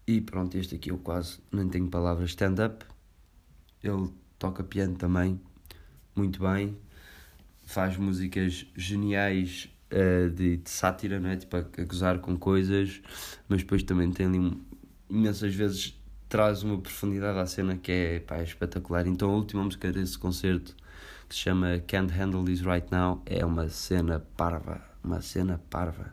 E 0.05 0.21
pronto, 0.21 0.59
este 0.59 0.75
aqui 0.75 0.91
eu 0.91 0.99
quase 0.99 1.39
não 1.53 1.69
tenho 1.69 1.87
palavras 1.89 2.31
stand-up. 2.31 2.85
Ele 3.85 4.11
toca 4.37 4.65
piano 4.65 4.97
também, 4.97 5.41
muito 6.17 6.43
bem. 6.43 6.77
Faz 7.63 7.97
músicas 7.97 8.67
geniais 8.75 9.71
uh, 9.93 10.29
de, 10.29 10.57
de, 10.57 10.69
sátira, 10.69 11.21
não 11.21 11.31
é? 11.31 11.37
Tipo, 11.37 11.57
a, 11.57 11.61
a 11.61 11.85
gozar 11.85 12.19
com 12.19 12.37
coisas, 12.37 13.01
mas 13.49 13.63
depois 13.63 13.85
também 13.85 14.11
tem 14.11 14.27
ali 14.27 14.61
imensas 15.09 15.55
vezes 15.55 15.97
traz 16.35 16.64
uma 16.64 16.77
profundidade 16.79 17.38
à 17.38 17.47
cena 17.47 17.77
que 17.77 17.92
é, 17.92 18.18
pá, 18.18 18.38
é 18.38 18.42
espetacular. 18.42 19.07
Então 19.07 19.31
a 19.31 19.35
última 19.35 19.62
música 19.62 19.92
desse 19.92 20.18
concerto, 20.18 20.75
que 21.29 21.35
se 21.37 21.42
chama 21.42 21.79
Can't 21.87 22.12
Handle 22.12 22.44
This 22.44 22.61
Right 22.61 22.88
Now, 22.90 23.23
é 23.25 23.47
uma 23.47 23.68
cena 23.68 24.18
parva. 24.37 24.83
Uma 25.05 25.20
cena 25.20 25.62
parva. 25.70 26.12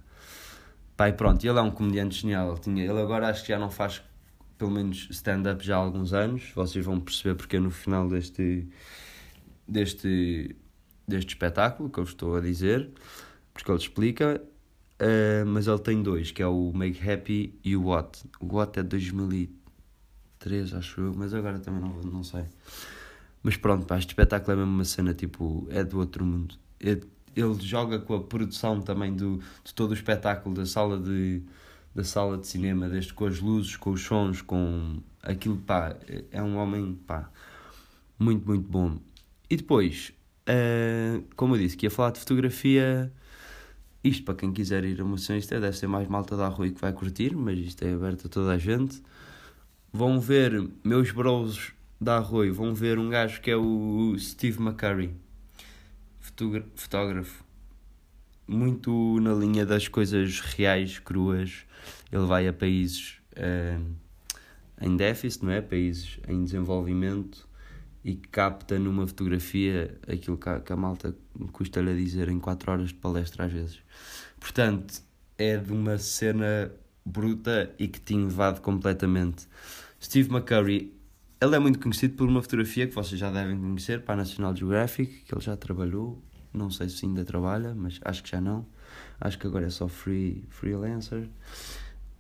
E 1.00 1.14
pronto, 1.14 1.44
ele 1.44 1.58
é 1.58 1.62
um 1.64 1.72
comediante 1.72 2.22
genial. 2.22 2.52
Ele, 2.52 2.60
tinha, 2.60 2.84
ele 2.84 3.02
agora 3.02 3.30
acho 3.30 3.42
que 3.42 3.48
já 3.48 3.58
não 3.58 3.72
faz 3.72 4.04
pelo 4.60 4.70
menos 4.70 5.08
stand-up 5.10 5.66
já 5.66 5.76
há 5.76 5.80
alguns 5.80 6.14
anos. 6.14 6.52
Vocês 6.54 6.86
vão 6.86 7.00
perceber 7.00 7.34
porque 7.34 7.58
no 7.58 7.72
final 7.72 8.08
deste, 8.08 8.68
deste, 9.68 10.56
deste 11.08 11.30
espetáculo 11.30 11.90
que 11.90 11.98
eu 11.98 12.04
estou 12.04 12.36
a 12.36 12.42
dizer, 12.42 12.92
porque 13.56 13.72
ele 13.72 13.80
explica. 13.80 14.40
Uh, 15.02 15.44
mas 15.48 15.66
ele 15.66 15.80
tem 15.80 16.04
dois, 16.04 16.30
que 16.30 16.44
é 16.44 16.48
o 16.48 16.72
Make 16.76 17.10
Happy 17.10 17.60
e 17.64 17.76
o 17.76 17.86
What. 17.88 18.24
O 18.40 18.56
What 18.58 18.78
é 18.78 18.84
2013 18.84 19.61
3, 20.42 20.74
acho 20.74 21.00
eu, 21.00 21.14
mas 21.16 21.34
agora 21.34 21.60
também 21.60 21.82
não, 21.82 22.02
não 22.02 22.24
sei. 22.24 22.44
Mas 23.44 23.56
pronto, 23.56 23.86
pá, 23.86 23.98
este 23.98 24.10
espetáculo 24.10 24.54
é 24.54 24.56
mesmo 24.58 24.74
uma 24.74 24.84
cena, 24.84 25.14
tipo, 25.14 25.68
é 25.70 25.84
do 25.84 26.00
outro 26.00 26.26
mundo. 26.26 26.56
Ele, 26.80 27.04
ele 27.36 27.60
joga 27.62 28.00
com 28.00 28.16
a 28.16 28.24
produção 28.24 28.82
também 28.82 29.16
do, 29.16 29.38
de 29.64 29.74
todo 29.74 29.92
o 29.92 29.94
espetáculo, 29.94 30.56
da 30.56 30.66
sala 30.66 31.00
de, 31.00 31.42
da 31.96 32.04
sala 32.04 32.38
de 32.38 32.48
cinema, 32.48 32.90
desde 32.90 33.14
com 33.14 33.26
as 33.26 33.40
luzes, 33.40 33.78
com 33.78 33.92
os 33.92 34.02
sons, 34.04 34.42
com 34.42 35.02
aquilo, 35.22 35.58
pá, 35.58 35.96
é 36.32 36.42
um 36.42 36.58
homem, 36.58 37.00
pá, 37.08 37.30
muito, 38.20 38.46
muito 38.46 38.68
bom. 38.68 39.00
E 39.50 39.58
depois, 39.58 40.12
uh, 40.48 41.24
como 41.36 41.56
eu 41.56 41.60
disse, 41.60 41.78
que 41.78 41.86
ia 41.86 41.92
falar 41.92 42.12
de 42.12 42.20
fotografia, 42.20 43.12
isto 44.04 44.24
para 44.24 44.36
quem 44.36 44.52
quiser 44.52 44.84
ir 44.86 45.02
a 45.02 45.04
uma 45.04 45.16
isto 45.16 45.54
é, 45.54 45.60
deve 45.60 45.78
ser 45.78 45.88
mais 45.88 46.08
malta 46.08 46.36
da 46.36 46.48
rua 46.48 46.70
que 46.70 46.82
vai 46.82 46.94
curtir, 46.94 47.36
mas 47.36 47.60
isto 47.60 47.84
é 47.84 47.94
aberto 47.94 48.28
a 48.28 48.30
toda 48.30 48.52
a 48.52 48.58
gente 48.58 49.02
vão 49.92 50.20
ver 50.20 50.70
meus 50.84 51.12
bros 51.12 51.74
da 52.00 52.18
Arroio, 52.18 52.54
vão 52.54 52.74
ver 52.74 52.98
um 52.98 53.10
gajo 53.10 53.42
que 53.42 53.52
é 53.52 53.56
o 53.56 54.16
Steve 54.18 54.62
McCurry, 54.62 55.14
fotógrafo, 56.76 57.44
muito 58.48 59.20
na 59.20 59.34
linha 59.34 59.66
das 59.66 59.88
coisas 59.88 60.40
reais, 60.40 61.00
cruas. 61.00 61.66
Ele 62.12 62.26
vai 62.26 62.48
a 62.48 62.54
países 62.54 63.22
uh, 63.34 63.86
em 64.82 64.98
déficit, 64.98 65.46
não 65.46 65.52
é? 65.52 65.62
Países 65.62 66.20
em 66.28 66.44
desenvolvimento 66.44 67.48
e 68.04 68.16
capta 68.16 68.80
numa 68.80 69.06
fotografia 69.06 69.98
aquilo 70.08 70.38
que 70.38 70.50
a, 70.50 70.60
que 70.60 70.74
a 70.74 70.76
malta 70.76 71.16
custa-lhe 71.52 71.92
a 71.92 71.94
dizer 71.94 72.30
em 72.30 72.40
4 72.40 72.72
horas 72.72 72.88
de 72.90 72.96
palestra 72.96 73.46
às 73.46 73.54
vezes. 73.54 73.80
Portanto, 74.40 75.02
é 75.38 75.58
de 75.58 75.72
uma 75.72 75.98
cena 75.98 76.72
bruta 77.06 77.74
e 77.78 77.88
que 77.88 78.00
te 78.00 78.16
invade 78.16 78.62
completamente. 78.62 79.48
Steve 80.02 80.32
McCurry, 80.32 80.92
ele 81.40 81.56
é 81.56 81.60
muito 81.60 81.80
conhecido 81.80 82.16
por 82.16 82.28
uma 82.28 82.42
fotografia 82.42 82.88
que 82.88 82.96
vocês 82.96 83.20
já 83.20 83.32
devem 83.32 83.58
conhecer 83.58 84.02
para 84.02 84.16
a 84.16 84.18
National 84.18 84.56
Geographic, 84.56 85.24
que 85.26 85.34
ele 85.34 85.42
já 85.42 85.56
trabalhou, 85.56 86.20
não 86.52 86.72
sei 86.72 86.90
se 86.90 87.06
ainda 87.06 87.24
trabalha, 87.24 87.76
mas 87.76 88.00
acho 88.04 88.24
que 88.24 88.30
já 88.30 88.42
não. 88.42 88.66
Acho 89.20 89.38
que 89.38 89.46
agora 89.46 89.68
é 89.68 89.70
só 89.70 89.88
free, 89.88 90.44
freelancer. 90.50 91.30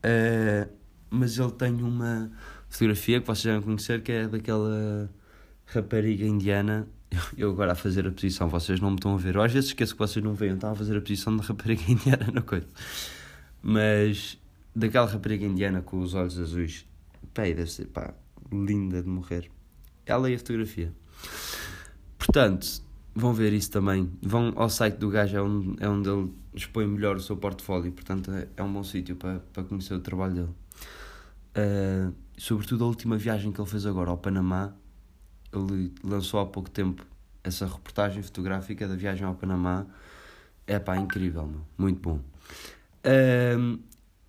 Uh, 0.04 0.72
mas 1.10 1.38
ele 1.38 1.52
tem 1.52 1.74
uma 1.74 2.32
fotografia 2.70 3.20
que 3.20 3.28
vocês 3.28 3.44
devem 3.44 3.62
conhecer, 3.62 4.02
que 4.04 4.12
é 4.12 4.28
daquela 4.28 5.10
rapariga 5.66 6.26
indiana. 6.26 6.88
Eu 7.36 7.50
agora 7.50 7.72
a 7.72 7.76
fazer 7.76 8.08
a 8.08 8.12
posição, 8.12 8.48
vocês 8.48 8.80
não 8.80 8.92
me 8.92 8.96
estão 8.96 9.16
a 9.16 9.18
ver. 9.18 9.36
Eu 9.36 9.42
às 9.42 9.52
vezes 9.52 9.72
esqueço 9.72 9.94
que 9.94 10.00
vocês 10.00 10.24
não 10.24 10.36
veem, 10.36 10.54
estava 10.54 10.74
a 10.74 10.76
fazer 10.76 10.96
a 10.96 11.02
posição 11.02 11.36
da 11.36 11.44
rapariga 11.44 11.84
indiana 11.92 12.28
na 12.32 12.42
coisa. 12.42 12.68
Mas 13.62 14.40
daquela 14.76 15.08
rapariga 15.08 15.46
indiana 15.46 15.82
com 15.82 16.00
os 16.00 16.14
olhos 16.14 16.40
azuis 16.40 16.86
Pá, 17.34 17.44
deve 17.44 17.68
ser, 17.68 17.88
pá, 17.88 18.14
linda 18.52 19.02
de 19.02 19.08
morrer. 19.08 19.50
Ela 20.06 20.30
e 20.30 20.36
a 20.36 20.38
fotografia. 20.38 20.94
Portanto, 22.18 22.82
vão 23.16 23.34
ver 23.34 23.54
isso 23.54 23.72
também. 23.72 24.12
Vão 24.22 24.54
ao 24.56 24.70
site 24.70 24.96
do 24.98 25.10
gajo, 25.10 25.38
é 25.38 25.42
onde, 25.42 25.84
é 25.84 25.90
onde 25.90 26.10
ele 26.10 26.34
expõe 26.54 26.88
melhor 26.88 27.16
o 27.16 27.20
seu 27.20 27.38
portfólio. 27.38 27.92
Portanto, 27.92 28.32
é, 28.32 28.48
é 28.58 28.64
um 28.64 28.72
bom 28.72 28.84
sítio 28.84 29.16
para, 29.16 29.40
para 29.54 29.64
conhecer 29.64 29.94
o 29.94 30.00
trabalho 30.00 30.34
dele. 30.34 30.50
Uh, 31.52 32.14
sobretudo 32.38 32.84
a 32.84 32.88
última 32.88 33.18
viagem 33.18 33.52
que 33.52 33.60
ele 33.60 33.70
fez 33.70 33.86
agora 33.86 34.10
ao 34.10 34.18
Panamá. 34.18 34.74
Ele 35.54 35.94
lançou 36.04 36.40
há 36.40 36.46
pouco 36.46 36.70
tempo 36.70 37.06
essa 37.44 37.66
reportagem 37.66 38.22
fotográfica 38.22 38.88
da 38.88 38.96
viagem 38.96 39.26
ao 39.26 39.36
Panamá. 39.36 39.86
É 40.66 40.80
pá, 40.80 40.98
incrível, 40.98 41.46
meu. 41.48 41.62
muito 41.78 42.00
bom. 42.00 42.20
Um, 43.58 43.80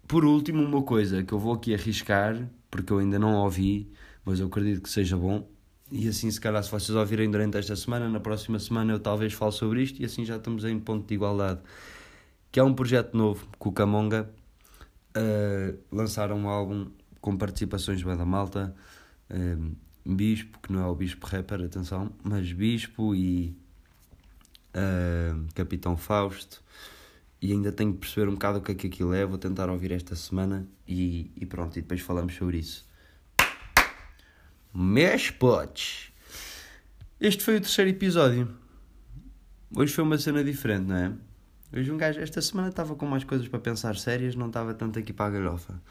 por 0.08 0.24
último, 0.24 0.62
uma 0.62 0.82
coisa 0.82 1.22
que 1.22 1.32
eu 1.32 1.38
vou 1.38 1.54
aqui 1.54 1.74
arriscar, 1.74 2.36
porque 2.72 2.90
eu 2.90 2.98
ainda 2.98 3.18
não 3.18 3.34
ouvi, 3.34 3.92
mas 4.24 4.40
eu 4.40 4.46
acredito 4.46 4.80
que 4.80 4.88
seja 4.88 5.14
bom. 5.14 5.46
E 5.90 6.08
assim, 6.08 6.30
se 6.30 6.40
calhar, 6.40 6.64
se 6.64 6.70
vocês 6.70 6.96
ouvirem 6.96 7.30
durante 7.30 7.58
esta 7.58 7.76
semana, 7.76 8.08
na 8.08 8.18
próxima 8.18 8.58
semana 8.58 8.94
eu 8.94 8.98
talvez 8.98 9.34
falo 9.34 9.52
sobre 9.52 9.82
isto 9.82 10.00
e 10.00 10.06
assim 10.06 10.24
já 10.24 10.36
estamos 10.36 10.64
em 10.64 10.80
ponto 10.80 11.06
de 11.06 11.14
igualdade. 11.14 11.60
Que 12.50 12.58
é 12.58 12.64
um 12.64 12.72
projeto 12.74 13.14
novo 13.14 13.46
com 13.58 13.68
o 13.68 13.72
Camonga. 13.72 14.28
Uh, 15.14 15.78
lançaram 15.92 16.38
um 16.38 16.48
álbum 16.48 16.90
com 17.20 17.36
participações 17.36 17.98
de 17.98 18.06
Banda 18.06 18.24
Malta, 18.24 18.74
uh, 19.30 19.76
Bispo, 20.10 20.58
que 20.60 20.72
não 20.72 20.80
é 20.80 20.86
o 20.86 20.94
Bispo 20.94 21.26
Rapper, 21.26 21.60
atenção, 21.60 22.10
mas 22.24 22.50
Bispo 22.50 23.14
e 23.14 23.54
uh, 24.74 25.46
Capitão 25.54 25.94
Fausto. 25.94 26.62
E 27.42 27.50
ainda 27.50 27.72
tenho 27.72 27.92
que 27.92 27.98
perceber 27.98 28.28
um 28.28 28.34
bocado 28.34 28.58
o 28.58 28.62
que 28.62 28.70
é 28.70 28.74
que 28.76 28.86
aquilo 28.86 29.12
é. 29.12 29.26
Vou 29.26 29.36
tentar 29.36 29.68
ouvir 29.68 29.90
esta 29.90 30.14
semana 30.14 30.64
e, 30.86 31.32
e 31.34 31.44
pronto, 31.44 31.76
e 31.76 31.82
depois 31.82 32.00
falamos 32.00 32.36
sobre 32.36 32.58
isso. 32.58 32.88
Mesh 34.72 35.32
potes. 35.32 36.12
Este 37.20 37.42
foi 37.42 37.56
o 37.56 37.60
terceiro 37.60 37.90
episódio. 37.90 38.48
Hoje 39.74 39.92
foi 39.92 40.04
uma 40.04 40.16
cena 40.18 40.44
diferente, 40.44 40.86
não 40.86 40.96
é? 40.96 41.12
Hoje 41.74 41.90
um 41.90 41.96
gajo, 41.96 42.20
esta 42.20 42.40
semana 42.40 42.68
estava 42.68 42.94
com 42.94 43.06
mais 43.06 43.24
coisas 43.24 43.48
para 43.48 43.58
pensar 43.58 43.96
sérias, 43.96 44.36
não 44.36 44.46
estava 44.46 44.72
tanto 44.72 45.00
aqui 45.00 45.12
para 45.12 45.26
a 45.26 45.30
galhofa. 45.30 45.82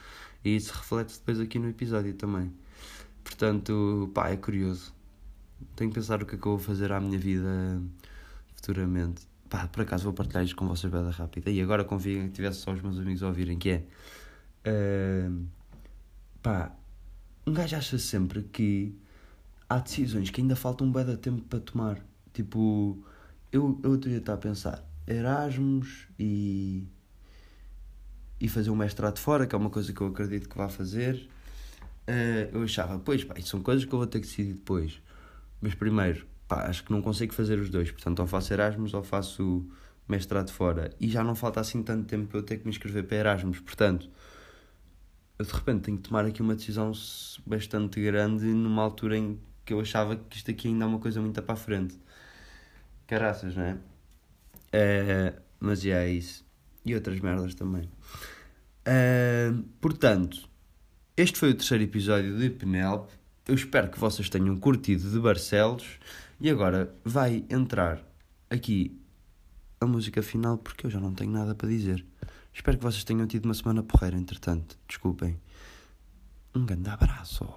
E 0.46 0.56
isso 0.56 0.72
reflete 0.74 1.18
depois 1.18 1.40
aqui 1.40 1.60
no 1.60 1.68
episódio 1.68 2.14
também. 2.14 2.54
Portanto, 3.26 4.10
pá, 4.14 4.30
é 4.30 4.38
curioso. 4.38 4.94
Tenho 5.76 5.90
que 5.90 5.96
pensar 5.96 6.24
o 6.24 6.26
que 6.26 6.36
é 6.36 6.38
que 6.38 6.46
eu 6.46 6.58
vou 6.58 6.60
fazer 6.60 6.94
à 6.94 7.00
minha 7.02 7.20
vida 7.20 7.82
futuramente. 8.56 9.31
Pá, 9.52 9.68
por 9.68 9.82
acaso 9.82 10.06
vou 10.06 10.14
partilhar 10.14 10.46
isto 10.46 10.56
com 10.56 10.66
vocês 10.66 10.92
bem 10.92 11.10
rápida. 11.10 11.52
E 11.52 11.62
agora 11.62 11.84
convém 11.84 12.30
que 12.30 12.36
tivesse 12.36 12.60
só 12.60 12.72
os 12.72 12.82
meus 12.82 12.98
amigos 12.98 13.22
a 13.22 13.28
ouvirem, 13.28 13.60
que 13.60 13.70
é... 13.70 13.84
Uh, 14.66 15.46
pá, 16.42 16.72
um 17.46 17.52
gajo 17.52 17.76
acha 17.76 18.00
sempre 18.00 18.44
que 18.44 18.98
há 19.68 19.80
decisões 19.80 20.30
que 20.30 20.40
ainda 20.40 20.56
faltam 20.56 20.88
um 20.88 20.92
bem 20.94 21.18
tempo 21.18 21.42
para 21.42 21.60
tomar. 21.60 22.00
Tipo, 22.32 23.06
eu, 23.52 23.78
eu 23.84 23.98
teria 23.98 24.20
estar 24.20 24.36
a 24.36 24.38
pensar 24.38 24.90
Erasmus 25.06 26.08
e, 26.18 26.88
e 28.40 28.48
fazer 28.48 28.70
um 28.70 28.76
mestrado 28.78 29.20
fora, 29.20 29.46
que 29.46 29.54
é 29.54 29.58
uma 29.58 29.70
coisa 29.70 29.92
que 29.92 30.00
eu 30.00 30.08
acredito 30.08 30.48
que 30.48 30.58
vá 30.58 30.70
fazer. 30.70 31.30
Uh, 32.08 32.56
eu 32.56 32.64
achava, 32.64 32.98
pois 33.00 33.26
pá, 33.26 33.36
são 33.42 33.62
coisas 33.62 33.84
que 33.84 33.94
eu 33.94 34.00
vou 34.00 34.08
ter 34.08 34.22
que 34.22 34.28
decidir 34.28 34.54
depois. 34.54 35.02
Mas 35.60 35.76
primeiro, 35.76 36.26
pá, 36.52 36.68
acho 36.68 36.84
que 36.84 36.92
não 36.92 37.02
consigo 37.02 37.34
fazer 37.34 37.58
os 37.60 37.70
dois. 37.70 37.90
Portanto, 37.92 38.20
ou 38.20 38.28
faço 38.28 38.52
Erasmus 38.52 38.94
ou 38.94 39.02
faço 39.02 39.66
mestrado 40.06 40.52
fora. 40.52 40.94
E 41.00 41.08
já 41.08 41.24
não 41.24 41.34
falta 41.34 41.62
assim 41.62 41.82
tanto 41.82 42.06
tempo 42.06 42.28
para 42.28 42.40
eu 42.40 42.44
ter 42.44 42.58
que 42.58 42.66
me 42.66 42.72
inscrever 42.72 43.06
para 43.06 43.18
Erasmus. 43.18 43.62
Portanto, 43.62 44.10
eu 45.40 45.46
de 45.46 45.52
repente 45.54 45.84
tenho 45.84 45.98
que 45.98 46.10
tomar 46.10 46.26
aqui 46.26 46.42
uma 46.42 46.54
decisão 46.54 46.92
bastante 47.46 48.02
grande 48.02 48.46
numa 48.48 48.84
altura 48.84 49.18
em 49.18 49.40
que 49.64 49.72
eu 49.72 49.80
achava 49.80 50.18
que 50.18 50.36
isto 50.36 50.52
aqui 50.52 50.68
ainda 50.68 50.84
é 50.84 50.88
uma 50.88 51.00
coisa 51.00 51.22
muito 51.22 51.42
para 51.42 51.54
a 51.54 51.58
frente. 51.58 51.98
Caraças, 53.08 53.56
não 53.56 53.64
é? 53.64 53.78
é 54.74 55.34
mas 55.58 55.82
já 55.82 56.00
é 56.00 56.10
isso. 56.10 56.46
E 56.84 56.94
outras 56.94 57.18
merdas 57.22 57.56
também. 57.56 57.90
É, 58.84 59.54
portanto, 59.80 60.50
este 61.16 61.38
foi 61.40 61.52
o 61.52 61.54
terceiro 61.54 61.84
episódio 61.84 62.38
de 62.38 62.50
Penelope. 62.50 63.14
Eu 63.48 63.56
espero 63.56 63.90
que 63.90 64.00
vocês 64.00 64.30
tenham 64.30 64.58
curtido 64.58 65.10
de 65.10 65.20
Barcelos. 65.20 66.00
E 66.43 66.49
agora 66.49 66.91
vai 67.06 67.45
entrar 67.51 68.01
aqui 68.49 68.99
a 69.80 69.86
música 69.86 70.23
final 70.23 70.58
porque 70.58 70.88
eu 70.88 70.89
já 70.89 70.99
não 70.99 71.13
tenho 71.13 71.32
nada 71.32 71.54
para 71.54 71.69
dizer. 71.69 72.04
Espero 72.51 72.80
que 72.80 72.84
vocês 72.84 73.04
tenham 73.04 73.27
tido 73.27 73.45
uma 73.45 73.54
semana 73.54 73.84
porreira, 73.84 74.17
entretanto. 74.17 74.75
Desculpem. 74.88 75.39
Um 76.56 76.65
grande 76.65 76.89
abraço. 76.89 77.47